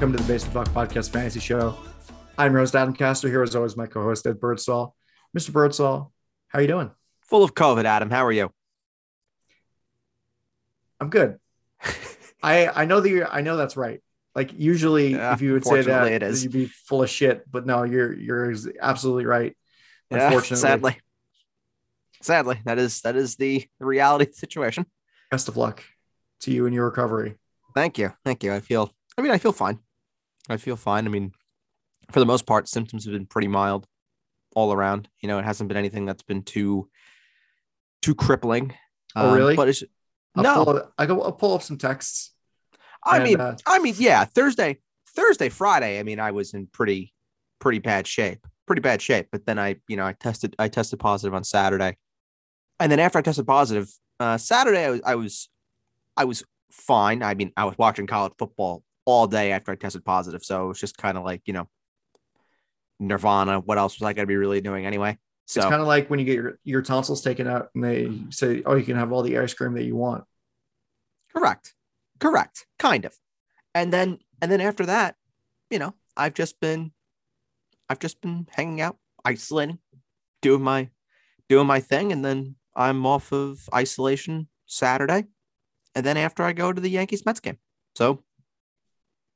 [0.00, 1.76] Welcome to the Basement Talk Podcast Fantasy Show.
[2.38, 4.96] I'm Rose Adam Castor here as always my co-host Ed Birdsall.
[5.36, 5.52] Mr.
[5.52, 6.10] Birdsall,
[6.48, 6.90] how are you doing?
[7.20, 8.08] Full of COVID, Adam.
[8.08, 8.50] How are you?
[10.98, 11.38] I'm good.
[12.42, 14.00] I I know that you're I know that's right.
[14.34, 16.44] Like usually Yeah, if you would say that it is.
[16.44, 19.54] you'd be full of shit, but no, you're you're absolutely right.
[20.10, 20.62] Yeah, Unfortunately.
[20.62, 20.96] sadly,
[22.22, 24.86] sadly, that is that is the, the reality of the situation.
[25.30, 25.84] Best of luck
[26.40, 27.34] to you in your recovery.
[27.74, 28.54] Thank you, thank you.
[28.54, 28.94] I feel.
[29.18, 29.78] I mean, I feel fine.
[30.50, 31.06] I feel fine.
[31.06, 31.32] I mean,
[32.10, 33.86] for the most part, symptoms have been pretty mild
[34.54, 35.08] all around.
[35.20, 36.88] You know, it hasn't been anything that's been too
[38.02, 38.74] too crippling.
[39.14, 39.56] Oh, Um, really?
[39.56, 39.84] But it's
[40.34, 40.64] I'll no.
[40.64, 42.32] pull, I go I'll pull up some texts.
[43.04, 44.78] I and, mean, uh, I mean, yeah, Thursday,
[45.14, 45.98] Thursday, Friday.
[45.98, 47.14] I mean, I was in pretty,
[47.58, 49.28] pretty bad shape, pretty bad shape.
[49.32, 51.96] But then I, you know, I tested, I tested positive on Saturday,
[52.78, 55.48] and then after I tested positive, uh, Saturday, I was, I was,
[56.16, 57.22] I was fine.
[57.22, 60.68] I mean, I was watching college football all day after I tested positive, so it
[60.68, 61.68] was just kind of like, you know,
[62.98, 63.60] Nirvana.
[63.60, 65.18] What else was I going to be really doing anyway?
[65.46, 68.08] So It's kind of like when you get your, your tonsils taken out and they
[68.30, 70.22] say, "Oh, you can have all the ice cream that you want."
[71.34, 71.74] Correct.
[72.20, 72.66] Correct.
[72.78, 73.16] Kind of.
[73.74, 75.16] And then and then after that,
[75.68, 76.92] you know, I've just been
[77.88, 79.80] I've just been hanging out, isolating,
[80.40, 80.90] doing my
[81.48, 85.24] doing my thing, and then I'm off of isolation Saturday.
[85.96, 87.58] And then after I go to the Yankees Mets game.
[87.96, 88.22] So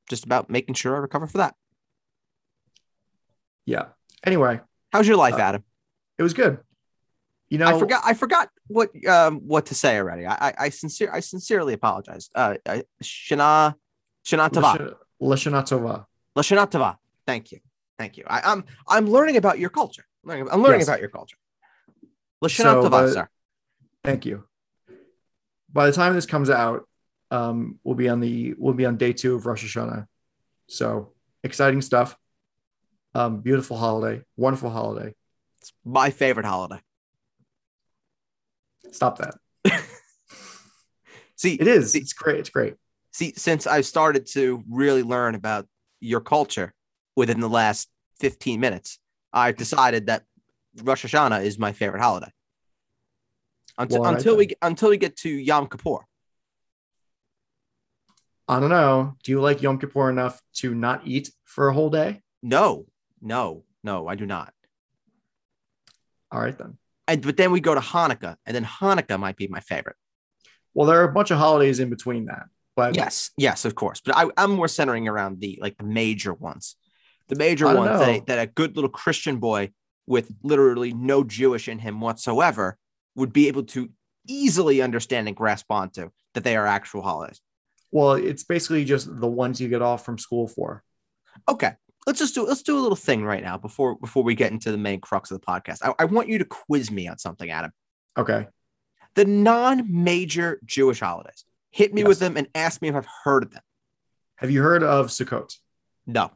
[0.09, 1.55] just about making sure I recover for that.
[3.65, 3.85] Yeah.
[4.23, 4.59] Anyway,
[4.91, 5.63] How's your life, Uh, Adam?
[6.17, 6.59] it was good.
[7.49, 10.25] You know, I forgot I forgot what um what to say already.
[10.25, 12.29] I I, I sincere I sincerely apologize.
[12.33, 13.75] Uh, uh Shana
[14.25, 14.95] Shana Tava.
[15.21, 16.05] Lashana Tova.
[16.35, 16.97] Lashana Tava.
[17.27, 17.59] Thank you.
[17.99, 18.23] Thank you.
[18.27, 20.05] I, I'm I'm learning about your culture.
[20.23, 20.87] I'm learning, I'm learning Yes.
[20.87, 21.37] about your culture.
[22.43, 23.29] Lashana So, uh, sir.
[24.03, 24.45] Thank you.
[25.71, 26.87] By the time this comes out,
[27.31, 30.07] um, we'll be on the we'll be on day two of Rosh Hashanah.
[30.67, 31.13] So
[31.43, 32.15] exciting stuff.
[33.13, 35.13] Um, beautiful holiday, wonderful holiday.
[35.61, 36.81] It's my favorite holiday.
[38.91, 39.35] Stop that.
[41.35, 41.91] See, It is.
[41.91, 42.39] See- It's great.
[42.39, 42.75] It's great.
[43.11, 45.67] see, since I've started to really learn about
[45.99, 46.73] your culture
[47.15, 48.99] within the last 15 minutes,
[49.33, 50.23] I've decided that
[50.81, 52.31] Rosh Hashanah is my favorite holiday.
[53.77, 56.05] Until, Well, until we until we get to Yom Kippur.
[58.47, 59.15] I don't know.
[59.23, 62.21] Do you like Yom Kippur enough to not eat for a whole day?
[62.43, 62.85] No,
[63.21, 64.53] no, no, I do not.
[66.31, 66.77] All right then.
[67.07, 69.95] And but then we go to Hanukkah, and then Hanukkah might be my favorite.
[70.73, 74.01] Well, there are a bunch of holidays in between that, but Yes, yes, of course.
[74.03, 76.75] But I, I'm more centering around the like the major ones,
[77.29, 79.71] the major ones that, a- that a good little Christian boy
[80.07, 82.77] with literally no Jewish in him whatsoever
[83.15, 83.89] would be able to
[84.27, 87.39] easily understand and grasp onto that they are actual holidays.
[87.95, 90.83] Well, it's basically just the ones you get off from school for.
[91.47, 91.71] Okay,
[92.05, 94.69] let's just do let's do a little thing right now before before we get into
[94.69, 95.77] the main crux of the podcast.
[95.81, 97.71] I, I want you to quiz me on something, Adam.
[98.17, 98.47] Okay.
[99.13, 101.45] The non-major Jewish holidays.
[101.71, 102.07] Hit me Yes.
[102.09, 103.63] with them and ask me if I've heard of them.
[104.39, 105.53] Have you heard of Sukkot?
[106.05, 106.31] No,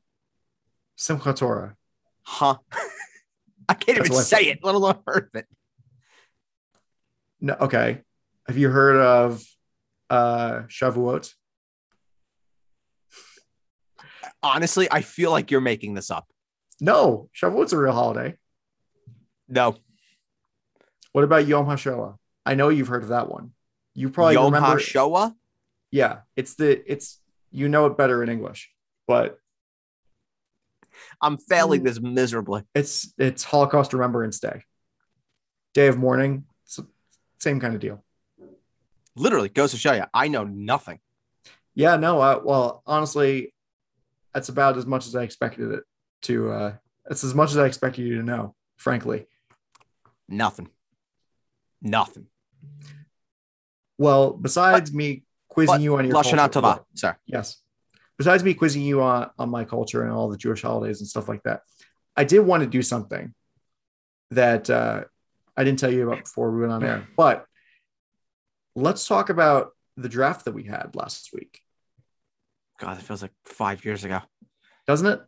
[0.97, 1.75] Simchat Torah.
[2.23, 2.55] huh?
[3.67, 5.45] I can't That's even say it, let alone heard of it.
[7.41, 8.01] No, okay.
[8.47, 9.43] Have you heard of
[10.09, 11.33] uh Shavuot?
[14.41, 16.27] Honestly, I feel like you're making this up.
[16.79, 18.37] No, Shavuot's a real holiday.
[19.47, 19.75] No,
[21.11, 22.15] What about Yom HaShoah?
[22.45, 23.51] I know you've heard of that one.
[23.95, 24.79] You probably Yom remember.
[24.79, 25.33] HaShoah.
[25.91, 27.19] Yeah, it's the it's
[27.51, 28.69] you know it better in English,
[29.07, 29.39] but
[31.21, 31.85] I'm failing Mm.
[31.85, 32.63] this miserably.
[32.75, 34.63] it's it's Holocaust Remembrance Day,
[35.73, 36.45] Day of Mourning.
[37.39, 38.03] Same kind of deal.
[39.15, 40.99] Literally goes to show you, I know nothing.
[41.73, 42.19] Yeah, no.
[42.21, 43.53] Uh, well, honestly,
[44.33, 45.83] that's about as much as I expected it
[46.23, 46.51] to.
[46.51, 46.73] uh
[47.09, 48.55] It's as much as I expected you to know.
[48.77, 49.27] Frankly,
[50.27, 50.69] Nothing.
[51.81, 52.27] Nothing.
[53.97, 56.83] well, besides me quizzing But you on your Lashana culture-.
[56.93, 57.15] Sorry.
[57.25, 57.57] Yes.
[58.17, 61.27] Besides me quizzing you on, on my culture and all the Jewish holidays and stuff
[61.29, 61.61] like that,
[62.15, 63.33] I did want to do something
[64.31, 65.05] that uh,
[65.55, 67.07] I didn't tell you about before we went on air.
[67.15, 67.45] But
[68.75, 71.61] let's talk about the draft that we had last week,
[72.79, 74.21] God, it feels like five years ago.
[74.87, 75.21] doesn't it?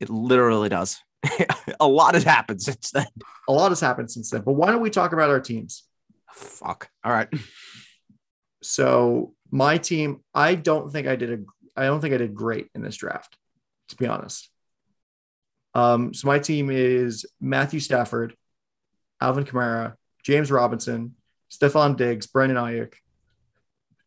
[0.00, 1.00] It literally does.
[1.80, 3.06] a lot has happened since then.
[3.48, 4.42] A lot has happened since then.
[4.42, 5.84] But why don't we talk about our teams?
[6.32, 6.88] Fuck.
[7.04, 7.28] All right.
[8.62, 11.44] So my team, I don't think I did a
[11.78, 13.36] I don't think I did great in this draft,
[13.90, 14.50] to be honest.
[15.74, 18.34] Um, so my team is Matthew Stafford,
[19.20, 21.14] Alvin Kamara, James Robinson,
[21.52, 22.94] Stefon Diggs, Brandon Aiyuk,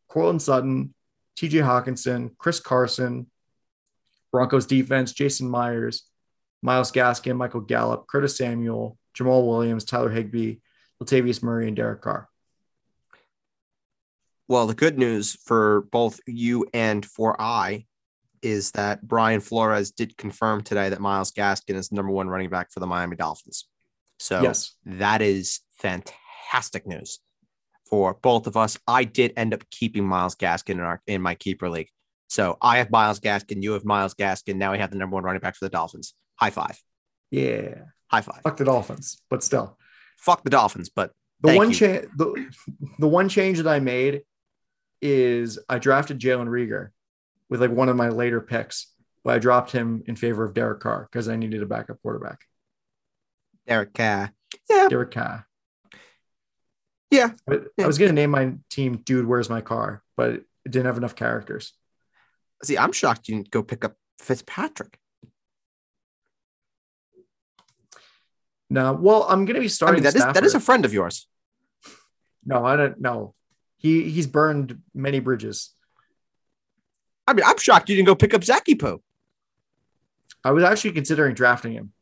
[0.09, 0.93] Courtland Sutton,
[1.41, 3.25] TJ Hockenson, Chris Carson,
[4.31, 6.03] Broncos defense, Jason Myers,
[6.61, 10.57] Myles Gaskin, Michael Gallup, Curtis Samuel, Jamaal Williams, Tyler Higbee,
[11.01, 12.29] Latavius Murray, and Derek Carr.
[14.47, 17.85] Well, the good news for both you and for I
[18.43, 22.49] is that Brian Flores did confirm today that Myles Gaskin is the number one running
[22.49, 23.67] back for the Miami Dolphins.
[24.19, 24.75] So Yes.
[24.85, 27.19] that is fantastic news
[27.91, 28.79] for both of us.
[28.87, 31.89] I did end up keeping Myles Gaskin in our in my keeper league.
[32.29, 34.55] So I have Myles Gaskin, you have Myles Gaskin.
[34.55, 36.13] Now we have the number one running back for the Dolphins.
[36.37, 36.79] High five.
[37.29, 37.75] Yeah.
[38.07, 38.41] High five.
[38.43, 39.77] Fuck the Dolphins, but still.
[40.17, 41.11] Fuck the Dolphins, but
[41.41, 42.49] The one change the,
[42.97, 44.21] the one change that I made
[45.01, 46.89] is I drafted Jalen Reagor
[47.49, 48.87] with like one of my later picks,
[49.23, 52.39] but I dropped him in favor of Derek Carr because I needed a backup quarterback.
[53.67, 54.31] Derek Carr.
[54.69, 55.47] Yeah, Derek Carr.
[57.11, 57.31] Yeah.
[57.45, 57.83] But Yeah.
[57.83, 61.15] I was gonna name my team "Dude, Where's My Car," but it didn't have enough
[61.15, 61.73] characters.
[62.63, 64.97] See, I'm shocked you didn't go pick up Fitzpatrick.
[68.69, 69.95] No, well, I'm gonna be I starting.
[69.95, 71.27] mean, that is that is a friend of yours.
[72.45, 73.35] no, I don't know.
[73.77, 75.71] He he's burned many bridges.
[77.27, 79.01] I mean, I'm shocked you didn't go pick up Zachy Poo.
[80.43, 81.93] I was actually considering drafting him,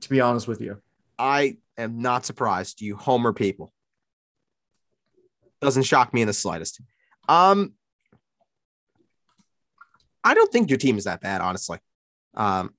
[0.00, 0.80] to be honest with you.
[1.18, 2.80] I am not surprised.
[2.80, 3.72] You Homer people.
[5.60, 6.80] Doesn't shock me in the slightest.
[7.28, 7.74] Um,
[10.22, 11.78] I don't think your team is that bad, honestly.
[12.34, 12.74] Um,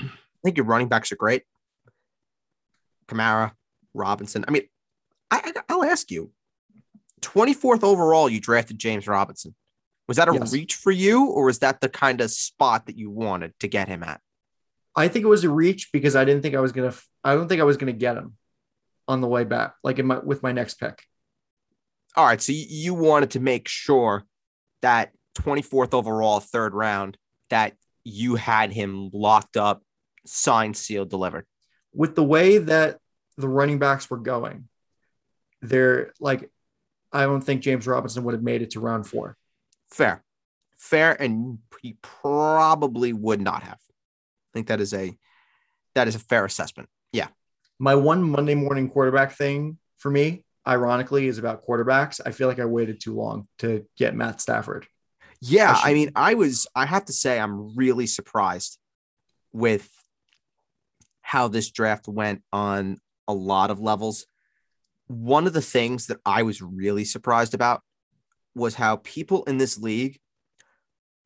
[0.00, 0.08] I
[0.44, 1.42] think your running backs are great.
[3.08, 3.52] Kamara,
[3.94, 4.44] Robinson.
[4.46, 4.62] I mean,
[5.30, 6.30] I, I, I'll ask you.
[7.22, 9.54] 24th overall, you drafted James Robinson.
[10.06, 10.52] Was that a Yes.
[10.52, 13.88] reach for you, or was that the kind of spot that you wanted to get
[13.88, 14.20] him at?
[14.94, 16.94] I think it was a reach because I didn't think I was gonna.
[17.24, 18.36] I don't think I was gonna get him
[19.08, 21.02] on the way back, like in my with my next pick.
[22.16, 24.24] All right, so you, wanted to make sure
[24.80, 27.18] that 24th overall, third round,
[27.50, 27.74] that
[28.04, 29.82] you had him locked up,
[30.24, 31.44] signed, sealed, delivered.
[31.92, 32.98] With the way that
[33.36, 34.68] the running backs were going,
[35.60, 36.50] they're like,
[37.12, 39.36] I don't think James Robinson would have made it to round four.
[39.90, 40.24] Fair,
[40.78, 43.78] fair, and he probably would not have.
[43.78, 45.16] I think that is a
[45.94, 46.88] that is a fair assessment.
[47.12, 47.28] Yeah,
[47.78, 52.20] My one Monday morning quarterback thing for me, ironically, is about quarterbacks.
[52.24, 54.86] I feel like I waited too long to get Matt Stafford.
[55.40, 55.78] yeah.
[55.82, 56.66] I I mean, I was.
[56.74, 58.78] I have to say, I'm really surprised
[59.52, 59.88] with
[61.22, 64.26] how this draft went on a lot of levels.
[65.08, 67.82] One of the things that I was really surprised about
[68.54, 70.18] was how people in this league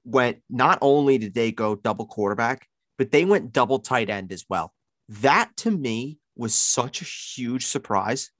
[0.05, 2.67] went not only did they go double quarterback,
[2.99, 4.73] but they went double tight end as well.
[5.09, 8.31] That to me was such a huge surprise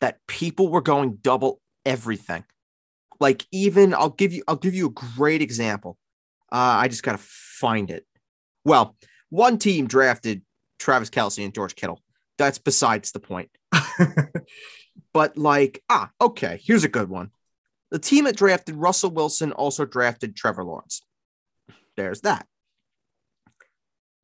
[0.00, 2.44] that people were going double everything.
[3.20, 5.96] Like even I'll give you I'll give you a great example.
[6.52, 8.06] Uh, I just gotta find it.
[8.64, 8.96] Well,
[9.30, 10.42] one team drafted
[10.78, 12.02] Travis Kelce and George Kittle.
[12.38, 13.50] That's besides the point.
[15.12, 17.30] But like, ah, okay, here's a good one.
[17.90, 21.02] The team that drafted Russell Wilson also drafted Trevor Lawrence.
[21.96, 22.46] There's that.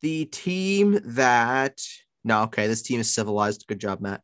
[0.03, 1.81] The team that
[2.25, 3.67] no, okay, this team is civilized.
[3.67, 4.21] Good job, Matt.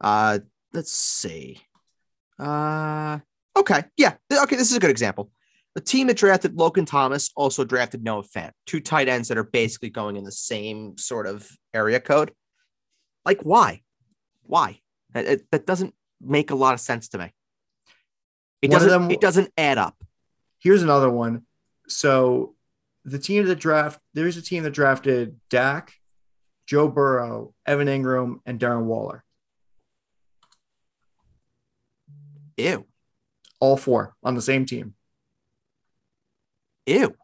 [0.00, 0.40] Uh,
[0.72, 1.60] let's see.
[2.38, 3.18] Uh,
[3.56, 5.30] okay, yeah, okay, this is a good example.
[5.74, 9.44] The team that drafted Logan Thomas also drafted Noah Fant, two tight ends that are
[9.44, 12.32] basically going in the same sort of area code.
[13.24, 13.82] Like, why?
[14.42, 14.80] Why?
[15.12, 17.32] That, it- that doesn't make a lot of sense to me.
[18.62, 18.90] It One doesn't.
[18.90, 19.96] them- it doesn't add up.
[20.58, 21.46] Here's another one.
[21.88, 22.54] So
[23.04, 25.94] the team that draft, there's a team that drafted Dak,
[26.66, 29.24] Joe Burrow, Evan Engram, and Darren Waller.
[32.60, 32.86] Ew.
[33.60, 34.94] All four on the same team.
[36.86, 37.14] Ew.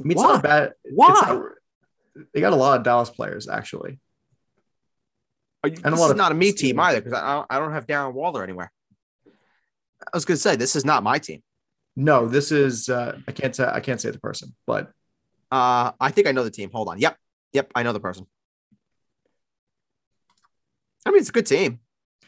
[0.00, 0.32] I mean, it's Why?
[0.34, 0.72] not bad.
[0.84, 1.08] it's Why?
[1.08, 1.42] not-
[2.34, 3.98] they got a lot of Dallas players, actually.
[5.64, 6.56] Are you, And a this lot is of not a me Steelers.
[6.58, 8.70] team either because I, don't- I don't have Darren Waller anywhere.
[9.26, 11.42] I was going to say this is not my team.
[11.94, 14.90] No, this is uh, I can't say I can't say the person, but
[15.50, 16.70] Uh, I think I know the team.
[16.72, 16.98] Hold on.
[16.98, 17.16] Yep.
[17.52, 17.70] Yep.
[17.74, 18.26] I know the person.
[21.06, 21.80] I mean, it's a good team.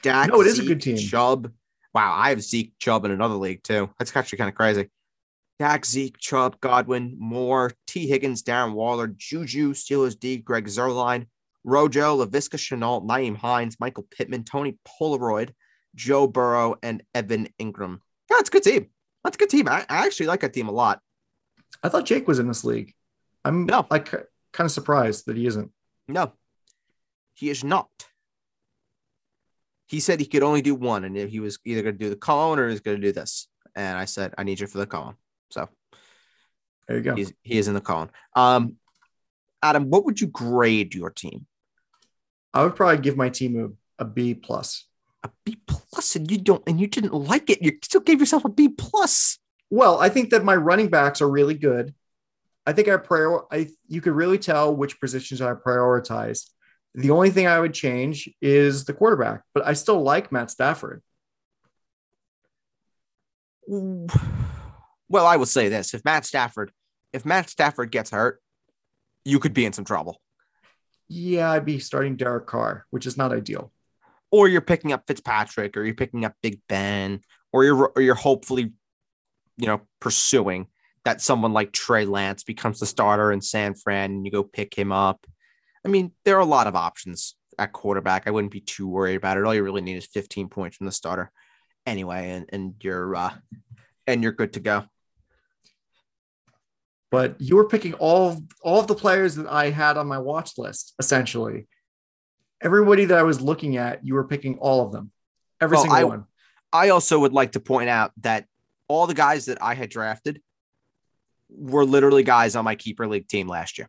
[0.02, 0.96] Dak, No, it is a good team.
[0.96, 1.52] Chubb.
[1.94, 2.12] Wow.
[2.16, 3.90] I have Zeke Chubb in another league too.
[3.98, 4.90] That's actually kind of crazy.
[5.60, 8.06] Dak, Zeke, Chubb, Godwin, Moore, T.
[8.08, 11.26] Higgins, Darren Waller, Juju, Steelers D, Greg Zuerlein,
[11.62, 15.54] Rojo, Laviska Shenault, Nyheim Hines, Michael Pittman, Tony Pollard,
[15.94, 18.00] Joe Burrow, and Evan Engram.
[18.28, 18.88] Yeah, it's a good team.
[19.22, 19.68] That's a good team.
[19.68, 21.00] I, I actually like that team a lot.
[21.84, 22.92] I thought Jake was in this league.
[23.44, 23.86] I'm No.
[23.90, 25.70] like kind of surprised that he isn't.
[26.08, 26.32] No,
[27.34, 27.88] he is not.
[29.86, 32.16] He said he could only do one, and he was either going to do the
[32.16, 33.48] cone or he was going to do this.
[33.76, 35.16] and I said, I need you for the Colin.
[35.50, 35.68] So
[36.88, 37.14] There you go.
[37.14, 38.10] he's, he is in the Colin.
[38.34, 38.76] Um,
[39.62, 41.46] Adam, what would you grade your team?
[42.52, 44.86] I would probably give my team a, a B plus.
[45.22, 47.62] A B plus, and you don't, and you didn't like it.
[47.62, 49.38] You still gave yourself a B plus.
[49.70, 51.94] Well, I think that my running backs are really good.
[52.66, 56.48] I think I prior I you could really tell which positions I prioritize.
[56.94, 61.02] The only thing I would change is the quarterback, but I still like Matt Stafford.
[65.06, 66.72] Well, I will say this: if Matt Stafford,
[67.12, 68.40] if Matt Stafford gets hurt,
[69.24, 70.20] you could be in some trouble.
[71.08, 73.70] Yeah, I'd be starting Derek Carr, which is not ideal.
[74.32, 77.20] Or you're picking up Fitzpatrick, or you're picking up Big Ben,
[77.52, 78.72] or you're or you're hopefully,
[79.58, 80.66] you know, pursuing
[81.04, 84.74] that someone like Trey Lance becomes the starter in San Fran, and you go pick
[84.74, 85.26] him up.
[85.84, 88.26] I mean, there are a lot of options at quarterback.
[88.26, 89.44] I wouldn't be too worried about it.
[89.44, 91.30] All you really need is 15 points from the starter,
[91.86, 93.32] anyway, and and you're uh,
[94.06, 94.84] and you're good to go.
[97.10, 100.18] But you were picking all of, all of the players that I had on my
[100.18, 101.68] watch list, essentially.
[102.60, 105.12] Everybody that I was looking at, you were picking all of them,
[105.60, 106.24] every Well, single I- one.
[106.72, 108.46] I also would like to point out that
[108.88, 110.42] all the guys that I had drafted
[111.48, 113.88] were literally guys on my keeper league team last year,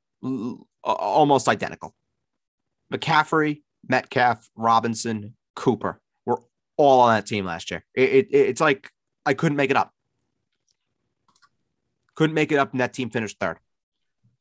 [0.94, 1.96] almost identical.
[2.94, 6.40] McCaffrey, Metcalf, Robinson, Cooper were
[6.78, 7.84] all on that team last year.
[7.94, 8.92] It, it, it's like
[9.26, 9.92] I couldn't make it up.
[12.16, 13.58] Couldn't make it up, and that team finished third.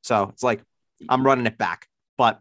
[0.02, 0.62] So it's like
[1.08, 1.88] I'm running it back.
[2.16, 2.40] But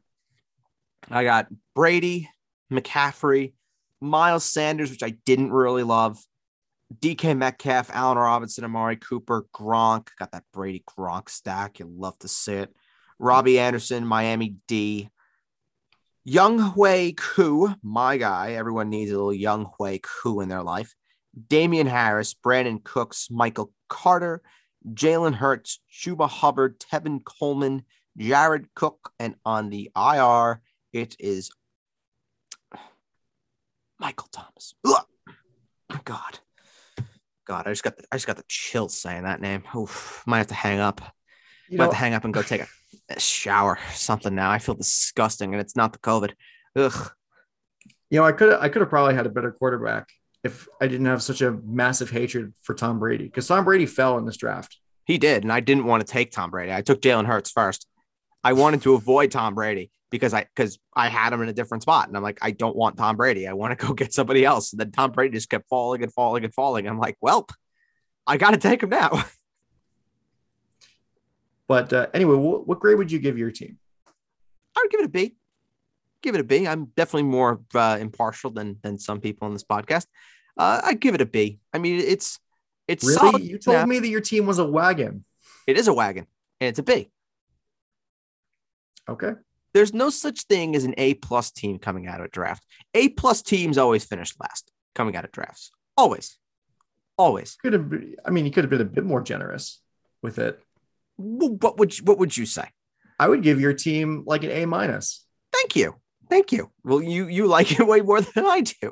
[1.10, 2.30] I got Brady,
[2.72, 3.54] McCaffrey,
[4.00, 6.20] Miles Sanders, which I didn't really love.
[7.00, 10.10] DK Metcalf, Allen Robinson, Amari Cooper, Gronk.
[10.20, 11.80] Got that Brady Gronk stack.
[11.80, 12.76] You love to see it.
[13.24, 15.10] Robbie Anderson, Miami D.
[16.28, 18.54] Younghoe Koo, my guy.
[18.54, 20.94] Everyone needs a little Younghoe Koo in their life.
[21.48, 24.42] Damien Harris, Brandin Cooks, Michael Carter,
[24.90, 27.84] Jalen Hurts, Chuba Hubbard, Tevin Coleman,
[28.18, 30.62] Jared Cook, and on the IR,
[30.92, 31.50] it is
[34.00, 34.76] Michael Thomas.
[34.86, 35.06] Ugh.
[36.04, 36.40] God,
[37.46, 39.64] God, I just got the, I just got the chills saying that name.
[39.76, 41.02] Oof, might have to hang up.
[41.70, 42.68] You might know, have to hang up and go take a
[43.18, 44.34] shower, something.
[44.34, 46.32] Now I feel disgusting, and it's not the COVID.
[46.76, 47.12] Ugh.
[48.10, 50.10] you know, I could I could have probably had a better quarterback
[50.44, 54.18] if I didn't have such a massive hatred for Tom Brady because Tom Brady fell
[54.18, 54.78] in this draft.
[55.06, 56.74] He did, and I didn't want to take Tom Brady.
[56.74, 57.88] I took Jalen Hurts first.
[58.44, 61.84] I wanted to avoid Tom Brady because I because I had him in a different
[61.84, 63.48] spot, and I'm like, I don't want Tom Brady.
[63.48, 64.72] I want to go get somebody else.
[64.72, 66.88] And then Tom Brady just kept falling and falling and falling.
[66.88, 67.48] I'm like, well,
[68.28, 69.24] I got to take him now.
[71.74, 73.80] But uh, anyway, what, what grade would you give your team?
[74.78, 75.36] I would give it a B.
[76.22, 76.68] Give it a B.
[76.68, 80.06] I'm definitely more uh, impartial than than some people on this podcast.
[80.56, 81.60] Uh, I'd give it a B.
[81.74, 82.40] I mean, it's
[82.88, 83.18] it's Really?
[83.18, 83.44] solid.
[83.44, 85.26] You told me that your team was a wagon.
[85.66, 86.28] it is a wagon,
[86.62, 87.10] and it's a B.
[89.10, 89.32] Okay.
[89.74, 92.64] there's no such thing as an A plus team coming out of a draft.
[92.94, 95.72] A plus teams always finish last coming out of drafts.
[95.98, 96.38] Always.
[97.18, 97.56] Always.
[97.62, 97.90] Could have.
[97.90, 99.82] been- I mean, you could have been a bit more generous
[100.22, 100.60] with it.
[101.24, 102.68] Wh- What would you, what would you say?
[103.20, 105.96] I would give your team like an A minus Thank you.
[106.30, 106.72] Thank you.
[106.84, 108.92] Well, you you like it way more than I do.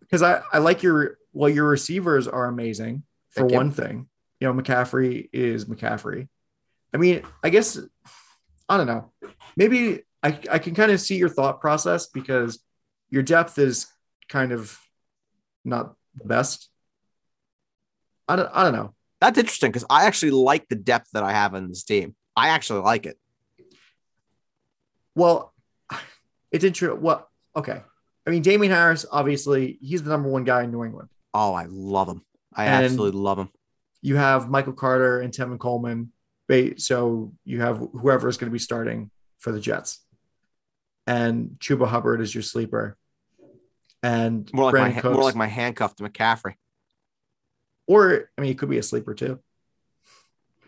[0.00, 4.08] because I I like your well your receivers are amazing for one thing.
[4.40, 6.28] You know, McCaffrey is McCaffrey.
[6.94, 7.78] I mean, I guess
[8.68, 9.10] I don't know.
[9.56, 12.60] Maybe I I can kind of see your thought process because
[13.10, 13.86] your depth is
[14.28, 14.78] kind of
[15.64, 16.68] not the best.
[18.28, 18.94] I don't I don't know.
[19.22, 22.16] That's interesting because I actually like the depth that I have in this team.
[22.34, 23.16] I actually like it.
[25.14, 25.54] Well,
[26.50, 27.00] it's interesting.
[27.00, 27.82] Well, okay.
[28.26, 31.08] I mean, Damien Harris, obviously, he's the number one guy in New England.
[31.32, 32.22] Oh, I love him.
[32.52, 33.50] I And- absolutely love him.
[34.00, 36.10] You have Michael Carter and Tevin Coleman.
[36.78, 40.00] So you have whoever is going to be starting for the Jets.
[41.06, 42.98] And Chuba Hubbard is your sleeper.
[44.02, 45.14] And More like my Brandon ha- Cooks.
[45.14, 46.54] more like my handcuff to McCaffrey.
[47.86, 49.40] Or I mean, he could be a sleeper too.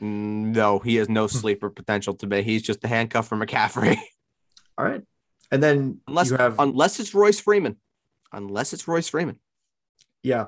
[0.00, 1.14] No, he has Hmm.
[1.14, 2.42] no sleeper potential to be.
[2.42, 3.96] He's just a handcuff for McCaffrey.
[4.78, 5.02] All right.
[5.50, 7.76] And then Unless you have unless it's Royce Freeman.
[8.32, 9.38] Unless it's Royce Freeman.
[10.22, 10.46] yeah,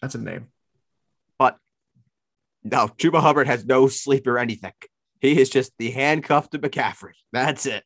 [0.00, 0.48] that's a name.
[1.38, 1.58] But
[2.62, 4.72] no, Chuba Hubbard has no sleeper anything.
[5.20, 7.14] He is just the handcuff to McCaffrey.
[7.32, 7.84] That's it.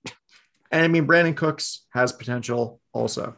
[0.71, 3.37] And I mean, Brandin Cooks has potential also.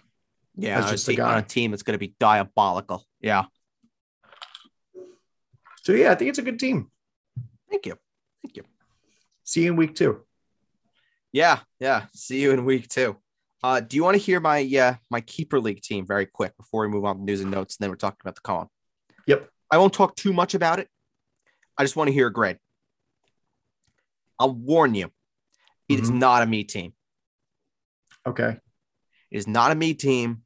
[0.57, 3.05] Yeah, That's on a just a te- on a team that's going to be diabolical.
[3.21, 3.45] Yeah.
[5.89, 6.91] So yeah, I think it's a good team.
[7.71, 7.97] Thank you.
[8.45, 8.65] Thank you.
[9.45, 10.21] See you in week two.
[11.33, 12.09] Yeah, yeah.
[12.15, 13.17] See you in week two.
[13.63, 16.83] Uh, do you want to hear my uh, my keeper league team very quick before
[16.83, 18.69] we move on to news and notes, and then we're talking about the column?
[19.29, 19.49] Yep.
[19.71, 20.89] I won't talk too much about it.
[21.79, 22.59] I just want to hear a grade.
[24.39, 25.11] I'll warn you,
[25.89, 26.19] it is Mhm.
[26.19, 26.93] not a me team.
[28.27, 28.59] Okay.
[29.31, 30.43] It is not a me team.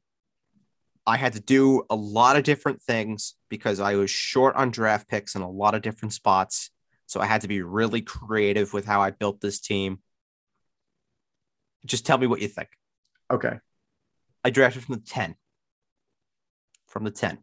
[1.05, 5.09] I had to do a lot of different things because I was short on draft
[5.09, 6.69] picks in a lot of different spots.
[7.07, 9.99] So I had to be really creative with how I built this team.
[11.85, 12.69] Just tell me what you think.
[13.29, 13.59] Okay.
[14.45, 15.35] I drafted from the 10.
[16.87, 17.39] From the 10.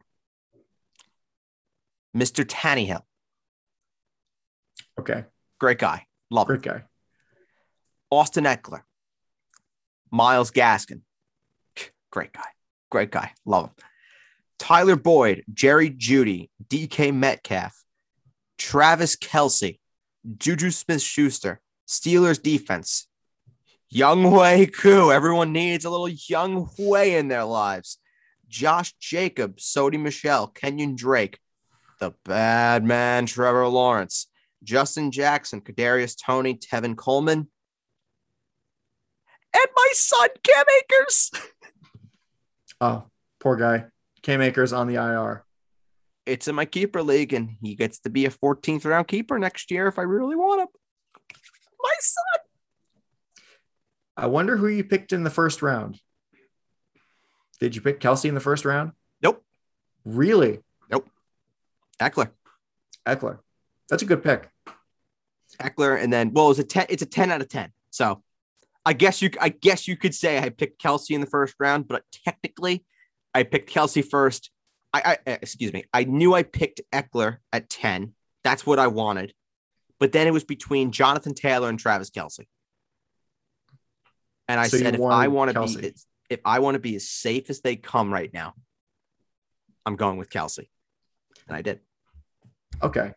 [2.17, 2.45] Mr.
[2.45, 3.03] Tannehill.
[4.99, 5.25] Okay.
[5.59, 6.07] Great guy.
[6.31, 6.57] Love him.
[6.57, 6.85] Great guy.
[8.11, 8.83] Austin Ekeler.
[10.11, 11.03] Myles Gaskin.
[12.11, 12.43] Great guy.
[12.91, 13.33] Great guy.
[13.45, 13.75] Love him.
[14.59, 17.83] Tyler Boyd, Jerry Jeudy, DK Metcalf,
[18.59, 19.79] Travis Kelce,
[20.37, 23.09] Juju Smith Schuster, Steelers defense,
[23.93, 25.11] Younghoe Koo.
[25.11, 27.99] Everyone needs a little Young Wei in their lives.
[28.49, 31.39] Josh Jacobs, Sony Michel, Kenyon Drake,
[32.01, 34.27] the bad man, Trevor Lawrence,
[34.63, 37.49] Justin Jackson, Kadarius Toney, Tevin Coleman,
[39.53, 41.31] and my son, Cam Akers.
[42.81, 43.05] Oh,
[43.41, 43.87] poor guy.
[44.23, 45.45] Cam Akers on the IR.
[46.27, 49.71] It's in my keeper league, and he gets to be a 14th round keeper next
[49.71, 50.69] year if I really want him.
[51.83, 52.47] My son.
[54.17, 55.99] I wonder who you picked in the first round.
[57.59, 58.93] Did you pick Kelce in the first round?
[59.23, 59.43] Nope.
[60.05, 60.61] Really?
[60.91, 61.09] Nope.
[61.99, 62.31] Ekeler.
[63.07, 63.39] Ekeler.
[63.89, 64.49] That's a good pick.
[65.61, 67.71] Ekeler, and then well, it's a 10, it's a 10 out of 10.
[67.91, 68.23] So
[68.85, 71.87] I guess you I guess you could say I picked Kelce in the first round,
[71.89, 72.85] but technically
[73.35, 74.51] I picked Kelce first.
[74.93, 75.85] I, I eh, excuse me.
[75.93, 78.15] I knew I picked Ekeler at 10.
[78.43, 79.35] That's what I wanted.
[79.99, 82.47] But then it was between Jonathan Taylor and Travis Kelce.
[84.49, 85.93] And I So said if I want to be
[86.31, 88.55] if I want to be as safe as they come right now,
[89.85, 90.69] I'm going with Kelce.
[91.47, 91.81] And I did.
[92.83, 93.13] Okay.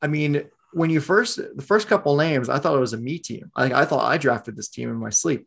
[0.00, 3.18] I mean, when you first the first couple names, I thought it was a me
[3.18, 3.50] team.
[3.56, 5.46] Like I thought I drafted this team in my sleep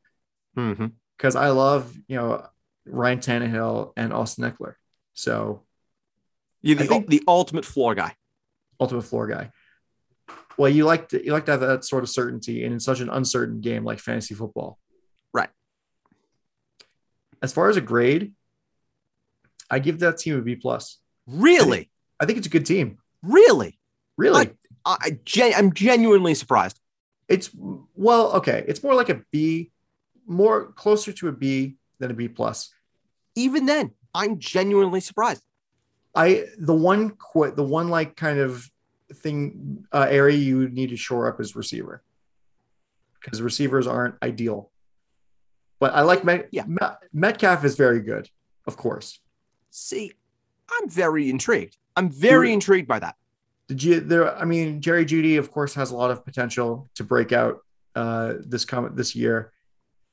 [0.57, 0.87] Mm-hmm.
[1.17, 2.45] because I love you know
[2.85, 4.73] Ryan Tannehill and Austin Ekeler.
[5.13, 5.63] So
[6.61, 8.15] You're the, I think- the ultimate floor guy.
[8.79, 9.51] ultimate floor guy.
[10.57, 13.09] Well, you like to you like to have that sort of certainty in such an
[13.09, 14.77] uncertain game like fantasy football.
[15.33, 15.49] Right.
[17.41, 18.33] As far as a grade,
[19.69, 20.97] I give that team a B plus.
[21.27, 21.89] Really?
[22.19, 22.97] I think it's a good team.
[23.23, 23.79] Really?
[24.17, 24.51] Really, I,
[24.85, 26.79] I gen- I'm genuinely surprised.
[27.27, 27.49] it's
[27.95, 28.63] well, okay.
[28.67, 29.71] It's more like a B,
[30.25, 32.73] more closer to a B than a B plus.
[33.35, 35.43] Even then, I'm genuinely surprised.
[36.15, 38.69] I the one quit the one like kind of
[39.13, 42.03] thing uh, area you need to shore up is receiver
[43.21, 44.71] because receivers aren't ideal.
[45.79, 46.65] But I like Met, Yeah.
[46.67, 48.29] Met- Metcalf is very good,
[48.67, 49.19] of course.
[49.69, 50.11] See,
[50.71, 51.77] I'm very intrigued.
[51.95, 53.15] I'm very intrigued by that.
[53.69, 54.35] Did you there?
[54.35, 57.59] I mean, Jerry Judy, of course, has a lot of potential to break out
[57.95, 59.53] uh, this come this year,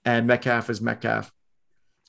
[0.04, 1.32] and Metcalf is Metcalf,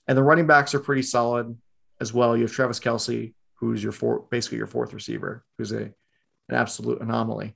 [0.07, 1.57] and the running backs are pretty solid
[1.99, 2.35] as well.
[2.35, 5.93] You have Travis Kelce, who's your four, basically your fourth receiver, who's a
[6.49, 7.55] an absolute anomaly.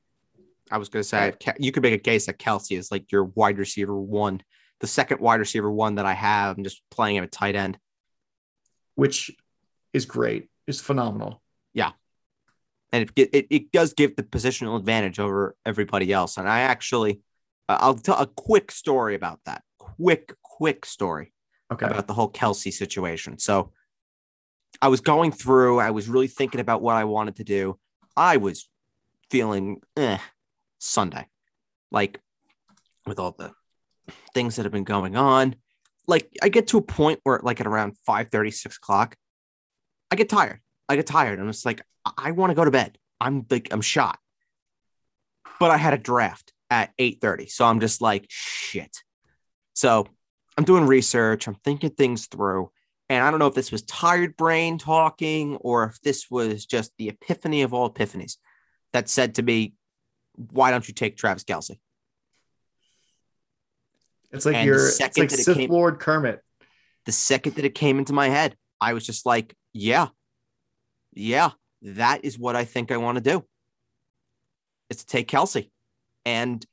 [0.71, 3.25] I was going to say you could make a case that Kelce is like your
[3.25, 4.41] wide receiver one,
[4.79, 6.57] the second wide receiver one that I have.
[6.57, 7.77] I'm just playing him at tight end.
[8.95, 9.31] which
[9.93, 11.41] is great, is phenomenal.
[12.91, 16.37] And it, it, it does give the positional advantage over everybody else.
[16.37, 17.21] And I actually,
[17.69, 19.63] uh, I'll tell a quick story about that.
[19.77, 21.33] Quick, quick story
[21.71, 21.85] Okay.
[21.85, 23.39] about the whole Kelce situation.
[23.39, 23.71] So
[24.81, 27.79] I was going through, I was really thinking about what I wanted to do.
[28.17, 28.69] I was
[29.29, 30.17] feeling eh,
[30.79, 31.27] Sunday,
[31.91, 32.19] like
[33.05, 33.53] with all the
[34.33, 35.55] things that have been going on.
[36.07, 39.15] Like I get to a point where, like at around 5 6 o'clock,
[40.09, 40.59] I get tired.
[40.91, 41.39] I get tired.
[41.39, 42.97] I'm just like, I, I want to go to bed.
[43.21, 44.19] I'm like, I'm shot.
[45.59, 47.49] But I had a draft at 8:30.
[47.49, 48.97] So I'm just like, shit.
[49.73, 50.05] So
[50.57, 52.71] I'm doing research, I'm thinking things through.
[53.09, 56.91] And I don't know if this was tired brain talking or if this was just
[56.97, 58.37] the epiphany of all epiphanies
[58.93, 59.73] that said to me,
[60.35, 61.77] why don't you take Travis Kelce?
[64.31, 66.41] It's like And the you're it's second like it Sith came- Lord Kermit.
[67.05, 70.07] The second that it came into my head, I was just like, yeah,
[71.13, 73.45] yeah, that is what I think I want to do.
[74.89, 75.69] It's to take Kelce.
[76.25, 76.65] And